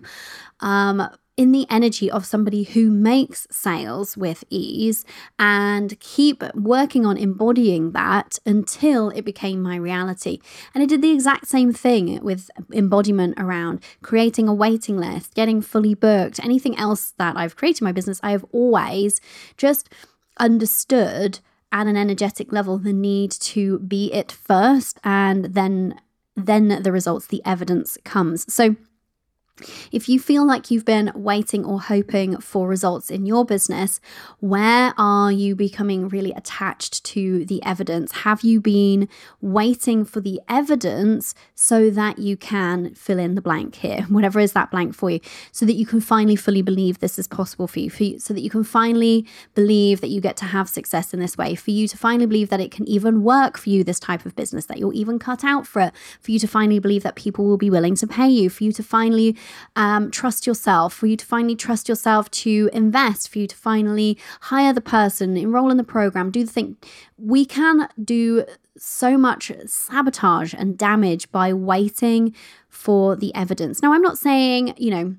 [0.61, 5.05] Um, in the energy of somebody who makes sales with ease
[5.39, 10.39] and keep working on embodying that until it became my reality.
[10.75, 15.61] And I did the exact same thing with embodiment around creating a waiting list, getting
[15.61, 18.19] fully booked, anything else that I've created my business.
[18.23, 19.21] I have always
[19.59, 19.91] just
[20.39, 21.41] understood
[21.73, 26.01] at an energetic level the need to be it first and then
[26.37, 28.77] then the results the evidence comes so
[29.91, 34.01] if you feel like you've been waiting or hoping for results in your business,
[34.41, 38.13] where are you becoming really attached to the evidence?
[38.13, 39.09] Have you been
[39.41, 44.53] waiting for the evidence so that you can fill in the blank here, whatever is
[44.53, 45.21] that blank for you,
[45.53, 48.35] so that you can finally fully believe this is possible for you, for you so
[48.35, 51.71] that you can finally believe that you get to have success in this way, for
[51.71, 54.67] you to finally believe that it can even work for you, this type of business,
[54.67, 57.57] that you'll even cut out for it, for you to finally believe that people will
[57.57, 59.37] be willing to pay you, for you to finally
[59.75, 64.19] um, trust yourself, for you to finally trust yourself to invest, for you to finally
[64.43, 66.77] hire the person, enroll in the program, do the thing.
[67.17, 68.45] We can do
[68.79, 72.35] so much sabotage and damage by waiting
[72.69, 73.83] for the evidence.
[73.83, 75.17] Now, I'm not saying, you know,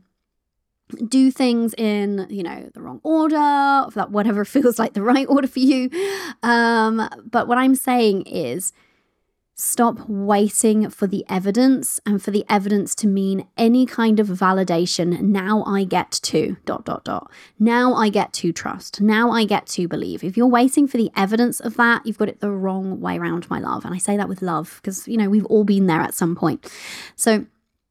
[1.07, 3.36] do things in you know the wrong order
[3.93, 5.89] that whatever feels like the right order for you
[6.43, 8.71] um, but what i'm saying is
[9.60, 15.20] Stop waiting for the evidence and for the evidence to mean any kind of validation.
[15.20, 17.32] Now I get to dot dot dot.
[17.58, 19.01] Now I get to trust.
[19.01, 20.24] Now I get to believe.
[20.24, 23.49] If you're waiting for the evidence of that, you've got it the wrong way around,
[23.49, 23.84] my love.
[23.84, 26.36] And I say that with love because, you know, we've all been there at some
[26.36, 26.72] point.
[27.16, 27.47] So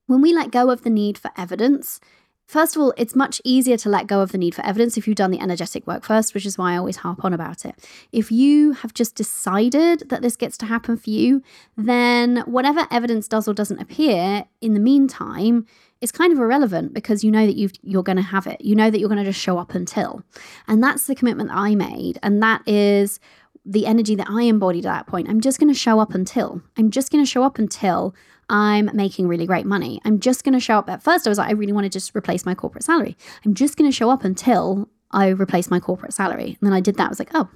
[0.07, 1.99] when we let go of the need for evidence,
[2.47, 5.09] First of all, it's much easier to let go of the need for evidence if
[5.09, 7.74] you've done the energetic work first, which is why I always harp on about it.
[8.12, 11.42] If you have just decided that this gets to happen for you,
[11.76, 15.66] then whatever evidence does or doesn't appear in the meantime
[16.01, 18.61] is kind of irrelevant because you know that you you're going to have it.
[18.61, 20.22] You know that you're going to just show up until.
[20.68, 22.18] And that's the commitment that I made.
[22.22, 23.18] And that is
[23.67, 25.29] the energy that I embodied at that point.
[25.29, 26.62] I'm just going to show up until.
[26.77, 28.14] I'm just going to show up until
[28.49, 30.01] I'm making really great money.
[30.05, 30.89] I'm just going to show up.
[30.89, 33.17] At first, I was like, I really want to just replace my corporate salary.
[33.45, 36.57] I'm just going to show up until I replace my corporate salary.
[36.61, 37.07] And then I did that.
[37.07, 37.49] I was like, oh,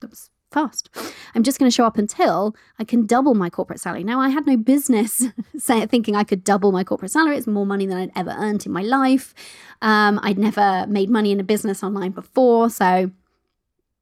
[0.00, 0.88] that was fast.
[1.34, 4.04] I'm just going to show up until I can double my corporate salary.
[4.04, 5.24] Now, I had no business
[5.58, 7.36] say, thinking I could double my corporate salary.
[7.36, 9.34] It's more money than I'd ever earned in my life.
[9.82, 12.70] Um, I'd never made money in a business online before.
[12.70, 13.10] So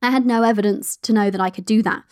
[0.05, 2.03] I had no evidence to know that I could do that.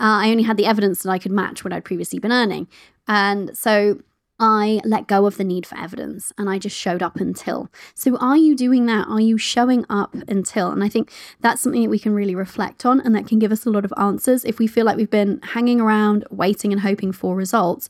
[0.00, 2.68] Uh, I only had the evidence that I could match what I'd previously been earning.
[3.06, 4.00] And so
[4.40, 7.70] I let go of the need for evidence and I just showed up until.
[7.94, 9.06] So, are you doing that?
[9.06, 10.72] Are you showing up until?
[10.72, 13.52] And I think that's something that we can really reflect on and that can give
[13.52, 14.44] us a lot of answers.
[14.44, 17.88] If we feel like we've been hanging around, waiting and hoping for results,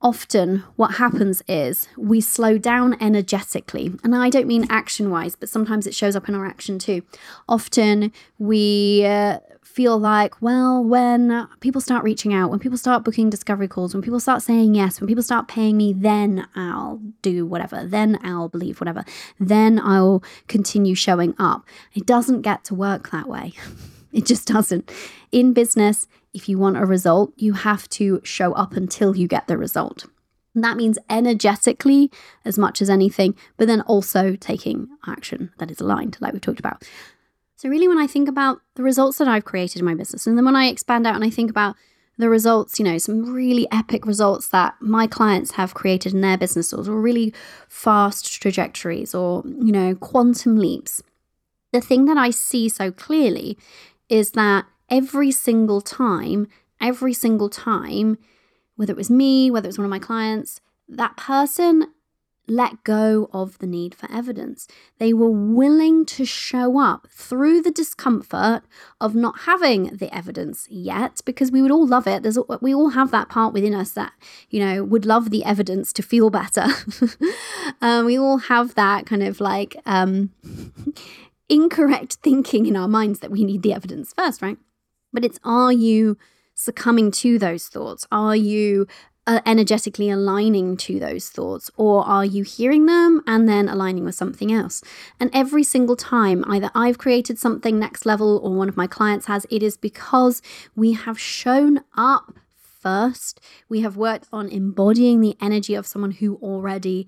[0.00, 3.92] often what happens is we slow down energetically.
[4.04, 7.02] And I don't mean action wise, but sometimes it shows up in our action too.
[7.48, 13.28] Often we uh, feel like, well, when people start reaching out, when people start booking
[13.28, 17.44] discovery calls, when people start saying yes, when people start paying me, then I'll do
[17.44, 19.04] whatever, then I'll believe whatever,
[19.40, 21.64] then I'll continue showing up.
[21.94, 23.52] It doesn't get to work that way.
[24.10, 24.90] It just doesn't.
[25.32, 26.08] In business,
[26.38, 30.06] if you want a result, you have to show up until you get the result.
[30.54, 32.10] And that means energetically
[32.44, 36.60] as much as anything, but then also taking action that is aligned, like we talked
[36.60, 36.88] about.
[37.56, 40.38] So, really, when I think about the results that I've created in my business, and
[40.38, 41.74] then when I expand out and I think about
[42.16, 46.38] the results, you know, some really epic results that my clients have created in their
[46.38, 47.34] businesses, or really
[47.68, 51.02] fast trajectories, or, you know, quantum leaps,
[51.72, 53.58] the thing that I see so clearly
[54.08, 56.48] is that every single time,
[56.80, 58.18] every single time,
[58.76, 61.92] whether it was me, whether it was one of my clients, that person
[62.48, 64.66] let go of the need for evidence.
[64.98, 68.62] They were willing to show up through the discomfort
[69.00, 72.22] of not having the evidence yet, because we would all love it.
[72.22, 74.12] There's we all have that part within us that
[74.48, 76.66] you know would love the evidence to feel better.
[77.82, 80.30] um, we all have that kind of like um,
[81.48, 84.58] incorrect thinking in our minds that we need the evidence first, right?
[85.12, 86.18] But it's are you
[86.54, 88.06] succumbing to those thoughts?
[88.10, 88.86] Are you
[89.28, 94.14] uh, energetically aligning to those thoughts, or are you hearing them and then aligning with
[94.14, 94.82] something else?
[95.20, 99.26] And every single time, either I've created something next level or one of my clients
[99.26, 100.40] has, it is because
[100.74, 103.40] we have shown up first.
[103.68, 107.06] We have worked on embodying the energy of someone who already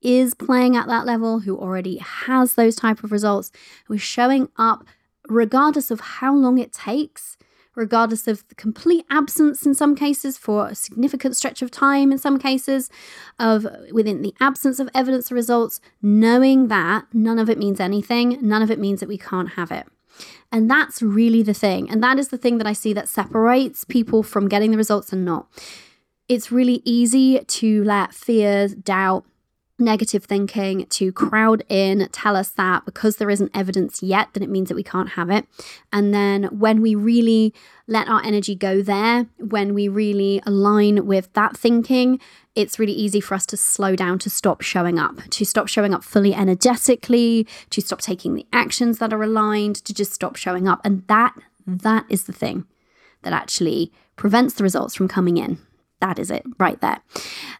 [0.00, 3.50] is playing at that level, who already has those type of results.
[3.88, 4.86] We're showing up
[5.28, 7.36] regardless of how long it takes
[7.74, 12.18] regardless of the complete absence in some cases for a significant stretch of time in
[12.18, 12.90] some cases
[13.38, 18.36] of within the absence of evidence or results knowing that none of it means anything
[18.42, 19.86] none of it means that we can't have it.
[20.50, 21.90] And that's really the thing.
[21.90, 25.12] And that is the thing that i see that separates people from getting the results
[25.12, 25.46] and not.
[26.28, 29.24] It's really easy to let fears doubt
[29.78, 34.50] negative thinking to crowd in, tell us that because there isn't evidence yet, then it
[34.50, 35.46] means that we can't have it.
[35.92, 37.54] And then when we really
[37.86, 42.20] let our energy go there, when we really align with that thinking,
[42.54, 45.94] it's really easy for us to slow down, to stop showing up, to stop showing
[45.94, 50.66] up fully energetically, to stop taking the actions that are aligned, to just stop showing
[50.66, 50.80] up.
[50.84, 51.34] And that
[51.66, 52.64] that is the thing
[53.22, 55.58] that actually prevents the results from coming in.
[56.00, 57.00] That is it right there.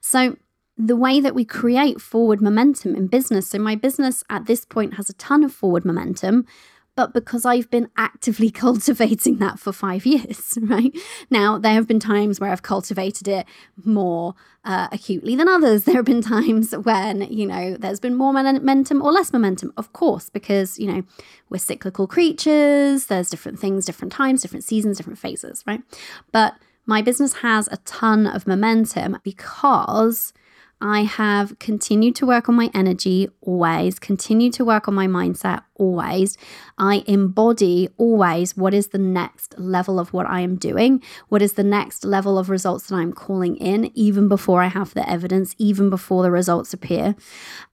[0.01, 0.37] So
[0.79, 3.49] the way that we create forward momentum in business.
[3.49, 6.47] So, my business at this point has a ton of forward momentum,
[6.95, 10.97] but because I've been actively cultivating that for five years, right?
[11.31, 13.47] Now, there have been times where I've cultivated it
[13.85, 15.85] more uh, acutely than others.
[15.89, 19.93] There have been times when, you know, there's been more momentum or less momentum, of
[19.93, 21.03] course, because, you know,
[21.51, 25.83] we're cyclical creatures, there's different things, different times, different seasons, different phases, right?
[26.31, 26.55] But
[26.85, 30.33] my business has a ton of momentum because
[30.81, 35.63] I have continued to work on my energy always, continue to work on my mindset
[35.75, 36.37] always.
[36.77, 41.55] I embody always what is the next level of what I am doing, what is
[41.55, 45.55] the next level of results that I'm calling in, even before I have the evidence,
[45.59, 47.17] even before the results appear.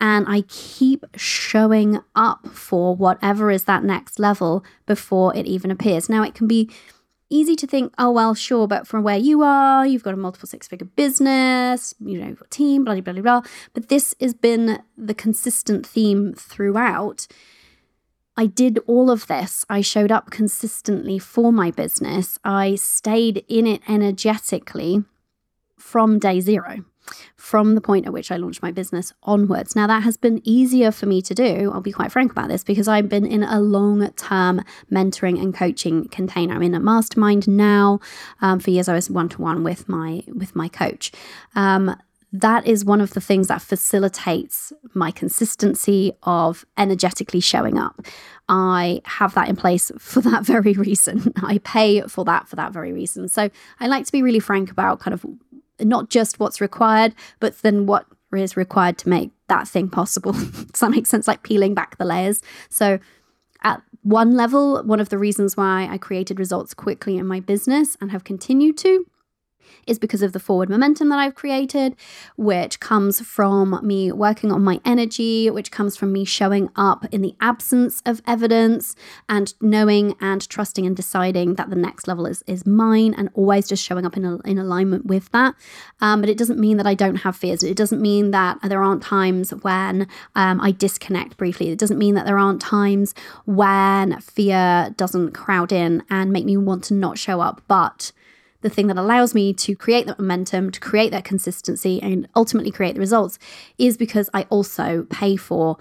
[0.01, 6.09] And I keep showing up for whatever is that next level before it even appears.
[6.09, 6.69] Now, it can be
[7.29, 10.47] easy to think, oh, well, sure, but from where you are, you've got a multiple
[10.47, 13.41] six figure business, you know, team, blah, blah, blah, blah.
[13.73, 17.27] But this has been the consistent theme throughout.
[18.37, 19.65] I did all of this.
[19.69, 22.37] I showed up consistently for my business.
[22.43, 25.03] I stayed in it energetically
[25.77, 26.83] from day zero.
[27.35, 29.75] From the point at which I launched my business onwards.
[29.75, 31.71] Now, that has been easier for me to do.
[31.73, 35.53] I'll be quite frank about this because I've been in a long term mentoring and
[35.53, 36.55] coaching container.
[36.55, 37.99] I'm in a mastermind now.
[38.41, 41.11] Um, for years, I was one to one with my with my coach.
[41.55, 41.95] Um,
[42.39, 48.01] that is one of the things that facilitates my consistency of energetically showing up.
[48.49, 51.33] I have that in place for that very reason.
[51.43, 53.27] I pay for that for that very reason.
[53.29, 53.49] So
[53.79, 55.25] I like to be really frank about kind of
[55.79, 58.05] not just what's required, but then what
[58.35, 60.31] is required to make that thing possible.
[60.71, 61.27] Does that make sense?
[61.27, 62.41] Like peeling back the layers.
[62.69, 62.99] So
[63.63, 67.97] at one level, one of the reasons why I created results quickly in my business
[68.01, 69.05] and have continued to
[69.87, 71.95] is because of the forward momentum that I've created,
[72.35, 77.21] which comes from me working on my energy, which comes from me showing up in
[77.21, 78.95] the absence of evidence
[79.29, 83.67] and knowing and trusting and deciding that the next level is, is mine and always
[83.67, 85.55] just showing up in, a, in alignment with that.
[86.01, 87.63] Um, but it doesn't mean that I don't have fears.
[87.63, 91.69] It doesn't mean that there aren't times when um, I disconnect briefly.
[91.69, 93.13] It doesn't mean that there aren't times
[93.45, 97.61] when fear doesn't crowd in and make me want to not show up.
[97.67, 98.11] But
[98.65, 102.71] the thing that allows me to create that momentum, to create that consistency, and ultimately
[102.71, 103.37] create the results
[103.77, 105.77] is because I also pay for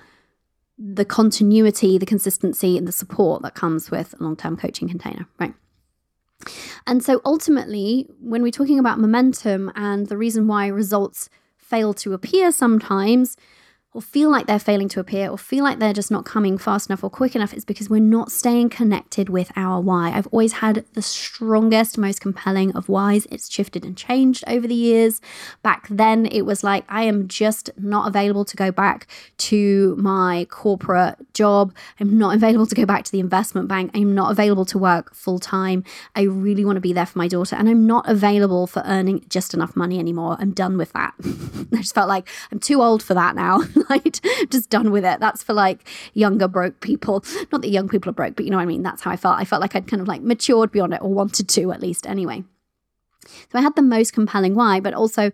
[0.76, 5.26] the continuity, the consistency, and the support that comes with a long term coaching container,
[5.41, 5.55] right?
[6.87, 12.12] And so ultimately, when we're talking about momentum and the reason why results fail to
[12.12, 13.39] appear sometimes,
[13.95, 16.91] or feel like they're failing to appear or feel like they're just not coming fast
[16.91, 20.11] enough or quick enough, it's because we're not staying connected with our why.
[20.11, 23.27] I've always had the strongest, most compelling of whys.
[23.31, 25.21] It's shifted and changed over the years.
[25.63, 29.07] Back then, it was like, I am just not available to go back
[29.39, 31.73] to my corporate job.
[32.01, 33.93] I'm not available to go back to the investment bank.
[33.95, 35.85] I'm not available to work full time.
[36.17, 37.55] I really want to be there for my daughter.
[37.55, 40.37] And I'm not available for earning just enough money anymore.
[40.41, 41.15] I'm done with that.
[41.73, 43.61] I just felt like I'm too old for that now.
[44.51, 45.20] Just done with it.
[45.20, 47.24] That's for like younger broke people.
[47.53, 48.82] Not that young people are broke, but you know what I mean?
[48.82, 49.39] That's how I felt.
[49.39, 52.07] I felt like I'd kind of like matured beyond it or wanted to at least
[52.07, 52.45] anyway.
[53.26, 55.32] So I had the most compelling why, but also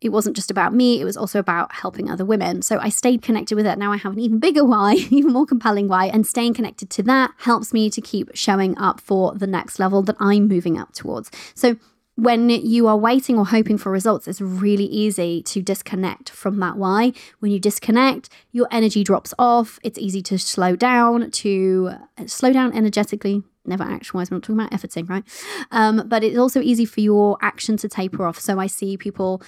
[0.00, 2.60] it wasn't just about me, it was also about helping other women.
[2.60, 3.78] So I stayed connected with it.
[3.78, 7.02] Now I have an even bigger why, even more compelling why, and staying connected to
[7.04, 10.92] that helps me to keep showing up for the next level that I'm moving up
[10.92, 11.30] towards.
[11.54, 11.76] So
[12.16, 16.76] when you are waiting or hoping for results, it's really easy to disconnect from that
[16.76, 17.12] why.
[17.40, 19.80] When you disconnect, your energy drops off.
[19.82, 23.42] It's easy to slow down, to uh, slow down energetically.
[23.66, 25.24] Never action wise, we're not talking about efforting, right?
[25.70, 28.38] Um, but it's also easy for your action to taper off.
[28.38, 29.42] So I see people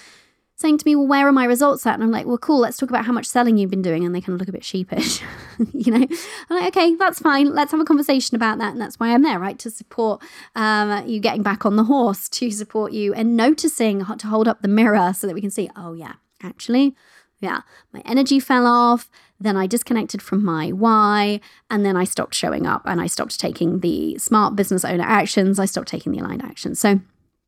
[0.57, 1.93] saying to me, Well, where are my results at?
[1.93, 4.03] And I'm like, Well, cool, let's talk about how much selling you've been doing.
[4.03, 5.21] And they kind of look a bit sheepish,
[5.73, 6.05] you know?
[6.49, 7.53] I'm like, Okay, that's fine.
[7.53, 8.73] Let's have a conversation about that.
[8.73, 9.57] And that's why I'm there, right?
[9.59, 10.21] To support
[10.55, 14.61] um, you getting back on the horse, to support you and noticing, to hold up
[14.61, 16.95] the mirror so that we can see, Oh, yeah, actually,
[17.39, 17.61] yeah,
[17.93, 19.09] my energy fell off.
[19.39, 21.39] Then I disconnected from my why.
[21.69, 25.59] And then I stopped showing up and I stopped taking the smart business owner actions.
[25.59, 26.79] I stopped taking the aligned actions.
[26.79, 26.99] So,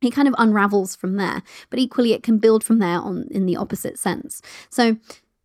[0.02, 3.46] it kind of unravels from there but equally it can build from there on in
[3.46, 4.40] the opposite sense.
[4.68, 4.96] So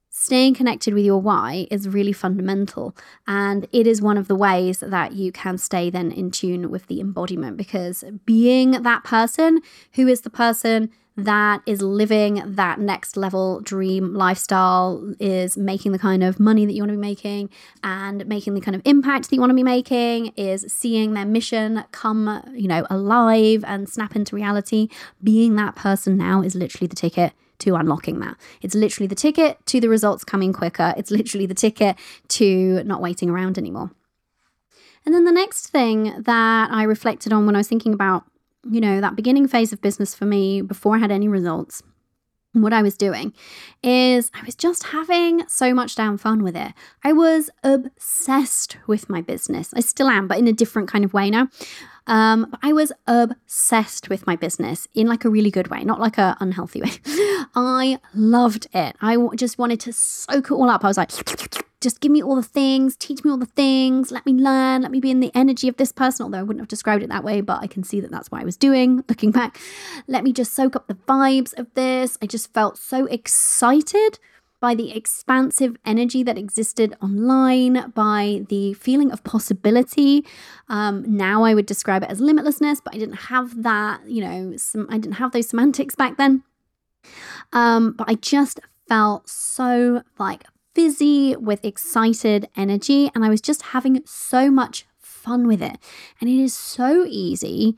[0.09, 2.95] staying connected with your why is really fundamental
[3.27, 6.87] and it is one of the ways that you can stay then in tune with
[6.87, 9.59] the embodiment because being that person
[9.93, 15.99] who is the person that is living that next level dream lifestyle, is making the
[15.99, 17.49] kind of money that you want to be making
[17.83, 21.25] and making the kind of impact that you want to be making, is seeing their
[21.25, 24.89] mission come, you know, alive and snap into reality.
[25.23, 28.35] Being that person now is literally the ticket to unlocking that.
[28.61, 30.93] It's literally the ticket to the results coming quicker.
[30.97, 31.95] It's literally the ticket
[32.29, 33.91] to not waiting around anymore.
[35.05, 38.25] And then the next thing that I reflected on when I was thinking about
[38.69, 41.83] you know, that beginning phase of business for me before I had any results,
[42.53, 43.33] what I was doing
[43.83, 46.73] is I was just having so much damn fun with it.
[47.03, 49.73] I was obsessed with my business.
[49.73, 51.49] I still am, but in a different kind of way now.
[52.07, 56.17] Um, I was obsessed with my business in like a really good way, not like
[56.17, 56.91] a unhealthy way.
[57.55, 58.95] I loved it.
[59.01, 60.83] I just wanted to soak it all up.
[60.83, 61.11] I was like,
[61.85, 64.89] just give me all the things, teach me all the things, let me learn, let
[64.89, 66.23] me be in the energy of this person.
[66.23, 68.41] Although I wouldn't have described it that way, but I can see that that's what
[68.41, 69.59] I was doing looking back.
[70.07, 72.17] Let me just soak up the vibes of this.
[72.23, 74.17] I just felt so excited
[74.59, 80.25] by the expansive energy that existed online, by the feeling of possibility.
[80.67, 84.57] Um, now I would describe it as limitlessness, but I didn't have that, you know,
[84.57, 86.41] some, I didn't have those semantics back then.
[87.53, 90.45] Um, but I just felt so like
[90.75, 95.77] fizzy with excited energy, and I was just having so much fun with it.
[96.21, 97.77] And it is so easy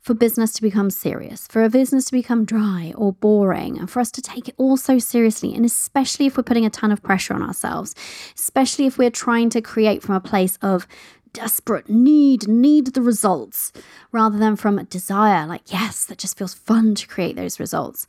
[0.00, 3.98] for business to become serious, for a business to become dry or boring, and for
[3.98, 5.52] us to take it all so seriously.
[5.52, 7.94] And especially if we're putting a ton of pressure on ourselves,
[8.36, 10.86] especially if we're trying to create from a place of
[11.32, 13.72] desperate need, need the results,
[14.12, 18.06] rather than from desire, like, yes, that just feels fun to create those results.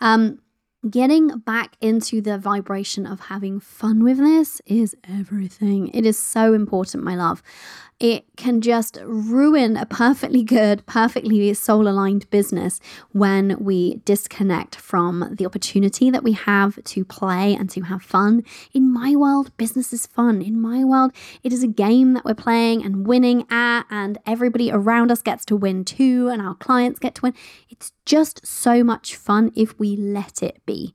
[0.00, 0.40] Um,
[0.90, 5.88] getting back into the vibration of having fun with this is everything.
[5.88, 7.42] It is so important, my love
[8.00, 12.80] it can just ruin a perfectly good, perfectly soul aligned business
[13.12, 18.42] when we disconnect from the opportunity that we have to play and to have fun.
[18.72, 20.42] In my world, business is fun.
[20.42, 21.12] In my world,
[21.42, 25.44] it is a game that we're playing and winning at, and everybody around us gets
[25.46, 27.34] to win too, and our clients get to win.
[27.70, 30.94] It's just so much fun if we let it be.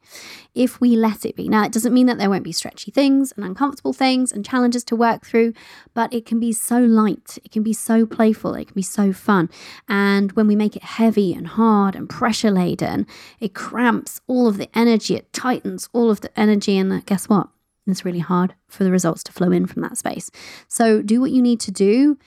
[0.54, 1.50] If we let it be.
[1.50, 4.84] Now, it doesn't mean that there won't be stretchy things and uncomfortable things and challenges
[4.86, 5.54] to work through,
[5.94, 9.12] but it can be so light, it can be so playful, it can be so
[9.12, 9.50] fun.
[9.88, 13.08] And when we make it heavy and hard and pressure laden,
[13.40, 16.78] it cramps all of the energy, it tightens all of the energy.
[16.78, 17.50] And uh, guess what?
[17.88, 20.30] It's really hard for the results to flow in from that space.
[20.68, 22.18] So do what you need to do.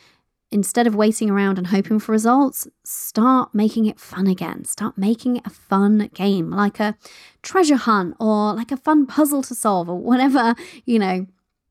[0.53, 4.65] Instead of waiting around and hoping for results, start making it fun again.
[4.67, 6.95] Start making it a fun game, like a
[7.43, 11.27] treasure hunt or like a fun puzzle to solve or whatever, you know,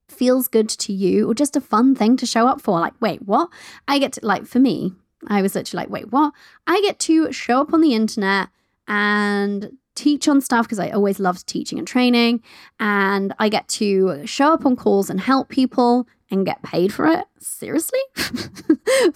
[0.09, 2.79] feels good to you or just a fun thing to show up for.
[2.79, 3.49] Like, wait, what?
[3.87, 4.93] I get to, like, for me,
[5.27, 6.33] I was literally like, wait, what?
[6.65, 8.49] I get to show up on the internet
[8.87, 12.41] and teach on stuff because I always loved teaching and training.
[12.79, 17.05] And I get to show up on calls and help people and get paid for
[17.05, 17.25] it.
[17.39, 17.99] Seriously?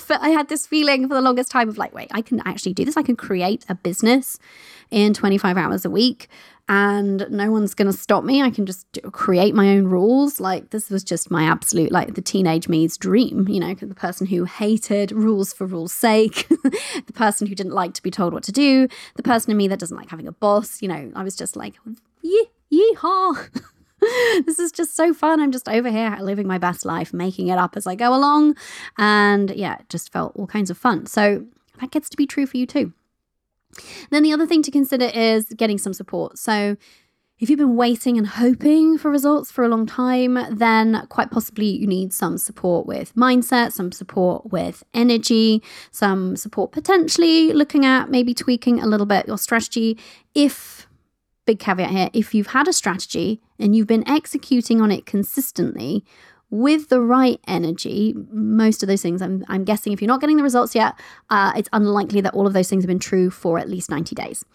[0.08, 2.74] but I had this feeling for the longest time of like, wait, I can actually
[2.74, 2.98] do this.
[2.98, 4.38] I can create a business
[4.92, 6.28] in 25 hours a week
[6.68, 8.42] and no one's going to stop me.
[8.42, 10.40] I can just do, create my own rules.
[10.40, 14.26] Like, this was just my absolute, like, the teenage me's dream, you know, the person
[14.26, 18.44] who hated rules for rules' sake, the person who didn't like to be told what
[18.44, 20.82] to do, the person in me that doesn't like having a boss.
[20.82, 21.76] You know, I was just like,
[22.22, 23.62] yee, yeehaw.
[24.46, 25.40] this is just so fun.
[25.40, 28.56] I'm just over here living my best life, making it up as I go along.
[28.98, 31.06] And yeah, it just felt all kinds of fun.
[31.06, 31.46] So
[31.80, 32.94] that gets to be true for you too.
[34.10, 36.38] Then the other thing to consider is getting some support.
[36.38, 36.78] So
[37.38, 41.66] if you've been waiting and hoping for results for a long time, then quite possibly
[41.66, 48.10] you need some support with mindset, some support with energy, some support potentially looking at
[48.10, 49.98] maybe tweaking a little bit your strategy.
[50.34, 50.85] If,
[51.46, 56.04] big caveat here, if you've had a strategy and you've been executing on it consistently,
[56.50, 60.38] with the right energy, most of those things, I'm, I'm guessing if you're not getting
[60.38, 60.94] the results yet,
[61.30, 64.16] uh, it's unlikely that all of those things have been true for at least 90
[64.16, 64.46] days.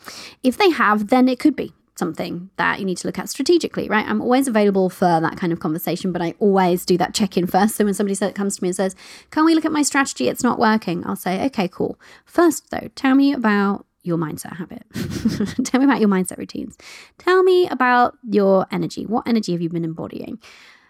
[0.42, 3.88] If they have, then it could be something that you need to look at strategically,
[3.88, 4.08] right?
[4.08, 7.46] I'm always available for that kind of conversation, but I always do that check in
[7.46, 7.76] first.
[7.76, 8.96] So when somebody comes to me and says,
[9.30, 10.28] Can we look at my strategy?
[10.28, 11.06] It's not working.
[11.06, 12.00] I'll say, Okay, cool.
[12.24, 14.84] First, though, tell me about your mindset habit.
[15.64, 16.76] tell me about your mindset routines.
[17.18, 19.06] Tell me about your energy.
[19.06, 20.38] What energy have you been embodying?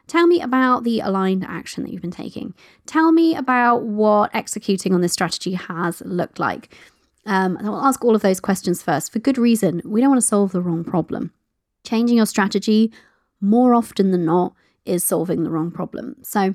[0.07, 2.55] Tell me about the aligned action that you've been taking.
[2.87, 6.75] Tell me about what executing on this strategy has looked like.
[7.27, 9.83] Um, I'll ask all of those questions first for good reason.
[9.85, 11.33] We don't want to solve the wrong problem.
[11.85, 12.91] Changing your strategy
[13.41, 14.55] more often than not
[14.85, 16.17] is solving the wrong problem.
[16.23, 16.55] So,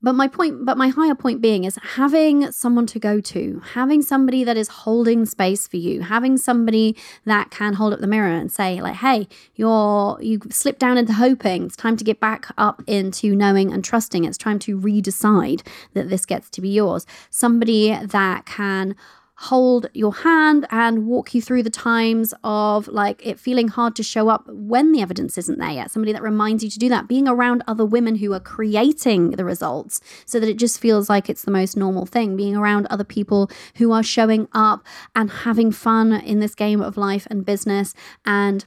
[0.00, 4.00] but my point, but my higher point being is having someone to go to, having
[4.00, 8.28] somebody that is holding space for you, having somebody that can hold up the mirror
[8.28, 9.26] and say, like, hey,
[9.56, 11.64] you're you slipped down into hoping.
[11.64, 14.24] It's time to get back up into knowing and trusting.
[14.24, 17.04] It's time to redecide that this gets to be yours.
[17.30, 18.94] Somebody that can
[19.40, 24.02] hold your hand and walk you through the times of like it feeling hard to
[24.02, 25.92] show up when the evidence isn't there yet.
[25.92, 29.44] Somebody that reminds you to do that, being around other women who are creating the
[29.44, 33.04] results so that it just feels like it's the most normal thing, being around other
[33.04, 34.84] people who are showing up
[35.14, 38.66] and having fun in this game of life and business and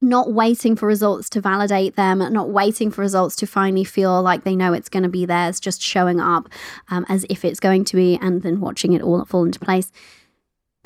[0.00, 4.44] not waiting for results to validate them, not waiting for results to finally feel like
[4.44, 6.48] they know it's going to be theirs, just showing up
[6.88, 9.92] um, as if it's going to be and then watching it all fall into place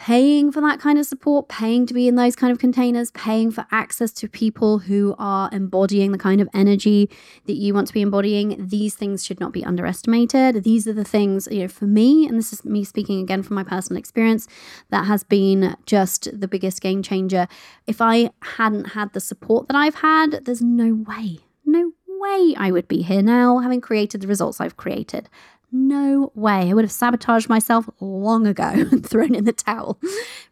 [0.04, 3.50] paying for that kind of support, paying to be in those kind of containers, paying
[3.50, 7.08] for access to people who are embodying the kind of energy
[7.46, 10.62] that you want to be embodying, these things should not be underestimated.
[10.62, 13.54] These are the things, you know, for me, and this is me speaking again from
[13.54, 14.46] my personal experience,
[14.90, 17.48] that has been just the biggest game changer.
[17.86, 22.70] If I hadn't had the support that I've had, there's no way, no way I
[22.70, 25.30] would be here now having created the results I've created.
[25.72, 26.70] No way.
[26.70, 29.98] I would have sabotaged myself long ago and thrown in the towel,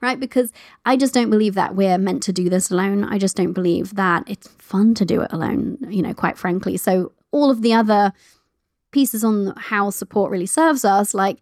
[0.00, 0.18] right?
[0.18, 0.52] Because
[0.84, 3.04] I just don't believe that we're meant to do this alone.
[3.04, 6.76] I just don't believe that it's fun to do it alone, you know, quite frankly.
[6.76, 8.12] So, all of the other
[8.90, 11.38] pieces on how support really serves us, like,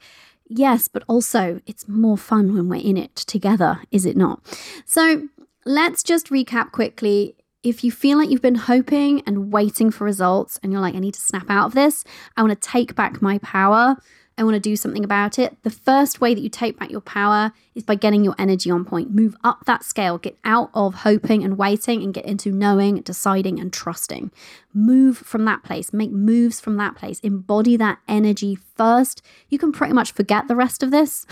[0.53, 4.41] Yes, but also it's more fun when we're in it together, is it not?
[4.85, 5.29] So
[5.64, 7.37] let's just recap quickly.
[7.63, 10.99] If you feel like you've been hoping and waiting for results and you're like, I
[10.99, 12.05] need to snap out of this,
[12.37, 13.97] I want to take back my power.
[14.39, 15.63] I want to do something about it.
[15.65, 18.87] The first way that you take back your power is by getting your energy on
[18.87, 19.11] point.
[19.11, 23.61] Move up that scale, get out of hoping and waiting and get into knowing, deciding,
[23.61, 24.31] and trusting.
[24.73, 29.21] Move from that place, make moves from that place, embody that energy first.
[29.51, 31.27] You can pretty much forget the rest of this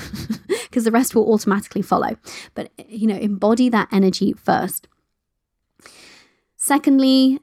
[0.65, 2.19] because the rest will automatically follow.
[2.55, 4.87] But, you know, embody that energy first.
[6.69, 7.41] Secondly,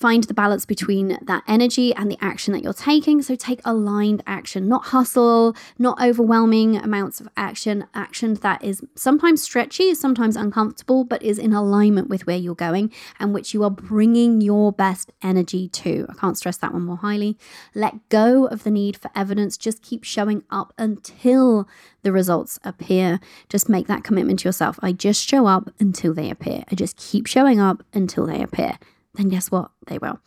[0.00, 3.20] find the balance between that energy and the action that you're taking.
[3.20, 9.42] So take aligned action, not hustle, not overwhelming amounts of action, action that is sometimes
[9.42, 13.70] stretchy, sometimes uncomfortable, but is in alignment with where you're going and which you are
[13.70, 16.06] bringing your best energy to.
[16.08, 17.36] I can't stress that one more highly.
[17.74, 19.58] Let go of the need for evidence.
[19.58, 21.68] Just keep showing up until
[22.02, 23.20] the results appear.
[23.50, 24.78] Just make that commitment to yourself.
[24.82, 26.64] I just show up until they appear.
[26.72, 28.78] I just keep showing up until they appear
[29.14, 29.70] then guess what?
[29.86, 30.20] They will.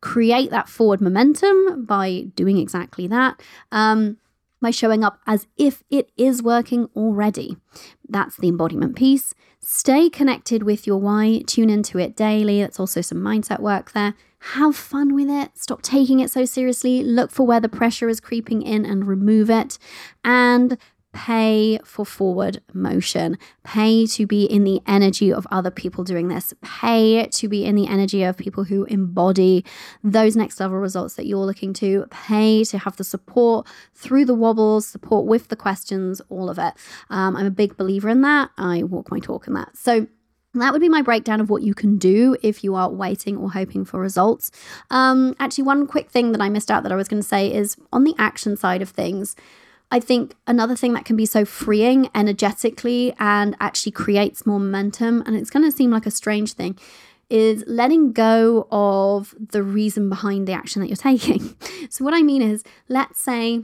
[0.00, 3.40] Create that forward momentum by doing exactly that.
[3.72, 4.18] Um,
[4.60, 7.56] by showing up as if it is working already.
[8.08, 9.34] That's the embodiment piece.
[9.60, 12.60] Stay connected with your why, tune into it daily.
[12.60, 14.14] That's also some mindset work there.
[14.52, 15.50] Have fun with it.
[15.54, 17.02] Stop taking it so seriously.
[17.02, 19.78] Look for where the pressure is creeping in and remove it.
[20.24, 20.78] And
[21.16, 26.52] pay for forward motion, pay to be in the energy of other people doing this,
[26.60, 29.64] pay to be in the energy of people who embody
[30.04, 34.34] those next level results that you're looking to, pay to have the support through the
[34.34, 36.74] wobbles, support with the questions, all of it.
[37.08, 38.50] Um, I'm a big believer in that.
[38.58, 39.74] I walk my talk in that.
[39.74, 40.06] So,
[40.54, 43.52] that would be my breakdown of what you can do if you are waiting or
[43.52, 44.50] hoping for results.
[44.90, 47.52] Um, actually, one quick thing that I missed out that I was going to say
[47.52, 49.36] is on the action side of things.
[49.90, 55.22] I think another thing that can be so freeing energetically and actually creates more momentum,
[55.26, 56.78] and it's going to seem like a strange thing,
[57.30, 61.56] is letting go of the reason behind the action that you're taking.
[61.88, 63.62] so, what I mean is, let's say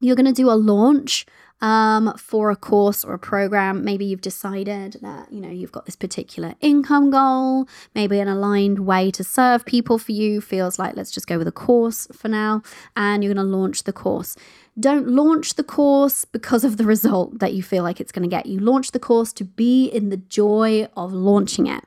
[0.00, 1.26] you're going to do a launch
[1.60, 3.84] um, for a course or a program.
[3.84, 7.68] Maybe you've decided that you know you've got this particular income goal.
[7.94, 11.48] Maybe an aligned way to serve people for you feels like let's just go with
[11.48, 12.62] a course for now,
[12.96, 14.36] and you're going to launch the course.
[14.78, 18.36] Don't launch the course because of the result that you feel like it's going to
[18.36, 18.46] get.
[18.46, 21.84] You launch the course to be in the joy of launching it.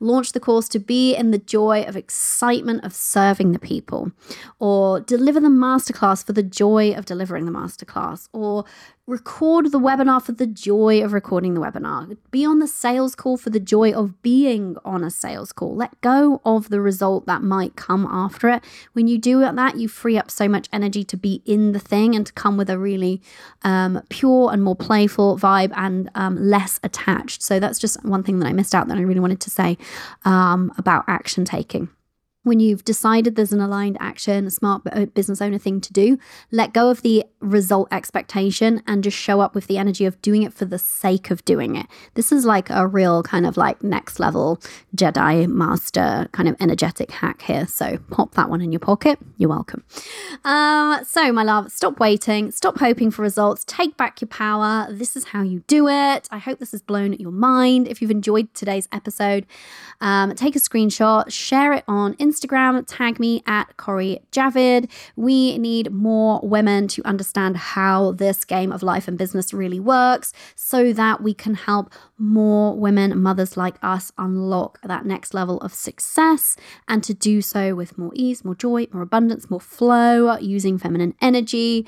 [0.00, 4.12] Launch the course to be in the joy of excitement of serving the people,
[4.58, 8.64] or deliver the masterclass for the joy of delivering the masterclass, or
[9.06, 12.16] record the webinar for the joy of recording the webinar.
[12.30, 15.74] Be on the sales call for the joy of being on a sales call.
[15.74, 18.62] Let go of the result that might come after it.
[18.92, 22.14] When you do that, you free up so much energy to be in the thing
[22.14, 23.20] and to come with a really
[23.62, 27.42] um, pure and more playful vibe and um, less attached.
[27.42, 29.76] So that's just one thing that I missed out that I really wanted to say
[30.24, 31.88] um, about action taking
[32.42, 34.82] when you've decided there's an aligned action, a smart
[35.14, 36.18] business owner thing to do,
[36.50, 40.42] let go of the result expectation and just show up with the energy of doing
[40.42, 41.86] it for the sake of doing it.
[42.14, 44.58] This is like a real kind of like next level
[44.96, 47.66] Jedi master kind of energetic hack here.
[47.66, 49.18] So pop that one in your pocket.
[49.36, 49.84] You're welcome.
[50.44, 54.86] Um, so, my love, stop waiting, stop hoping for results, take back your power.
[54.90, 56.26] This is how you do it.
[56.30, 57.86] I hope this has blown your mind.
[57.86, 59.46] If you've enjoyed today's episode,
[60.00, 64.90] um, take a screenshot, share it on Instagram Instagram, tag me at Cori Javid.
[65.16, 70.32] We need more women to understand how this game of life and business really works
[70.54, 75.74] so that we can help more women, mothers like us, unlock that next level of
[75.74, 76.56] success
[76.86, 81.14] and to do so with more ease, more joy, more abundance, more flow, using feminine
[81.20, 81.86] energy.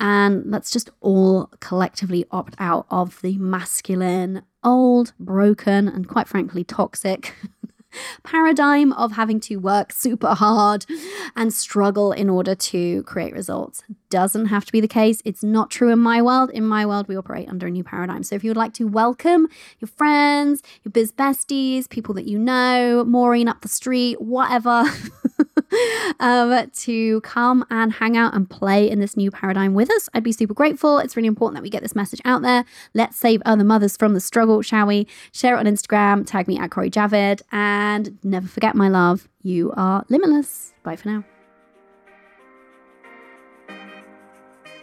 [0.00, 6.64] And let's just all collectively opt out of the masculine, old, broken, and quite frankly,
[6.64, 7.32] toxic
[8.22, 10.86] paradigm of having to work super hard
[11.36, 13.82] and struggle in order to create results.
[14.10, 15.20] Doesn't have to be the case.
[15.24, 16.50] It's not true in my world.
[16.50, 18.22] In my world, we operate under a new paradigm.
[18.22, 19.48] So if you would like to welcome
[19.80, 24.84] your friends, your biz besties, people that you know, Maureen up the street, whatever.
[26.20, 30.08] um, to come and hang out and play in this new paradigm with us.
[30.14, 30.98] I'd be super grateful.
[30.98, 32.64] It's really important that we get this message out there.
[32.94, 35.06] Let's save other mothers from the struggle, shall we?
[35.32, 39.72] Share it on Instagram, tag me at Cori Javid, and never forget, my love, you
[39.76, 40.72] are limitless.
[40.82, 41.33] Bye for now.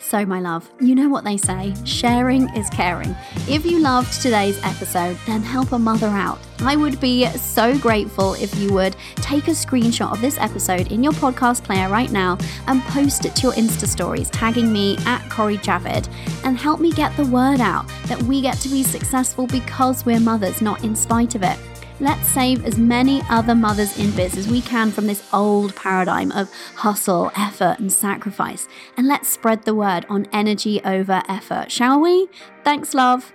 [0.02, 3.16] So, my love, you know what they say sharing is caring.
[3.48, 6.38] If you loved today's episode, then help a mother out.
[6.60, 11.02] I would be so grateful if you would take a screenshot of this episode in
[11.02, 12.38] your podcast player right now
[12.68, 16.10] and post it to your Insta stories, tagging me at Cori Javid,
[16.44, 20.20] and help me get the word out that we get to be successful because we're
[20.20, 21.58] mothers, not in spite of it.
[22.02, 26.32] Let's save as many other mothers in biz as we can from this old paradigm
[26.32, 28.68] of hustle, effort, and sacrifice.
[28.98, 32.28] And let's spread the word on energy over effort, shall we?
[32.64, 33.32] Thanks, love.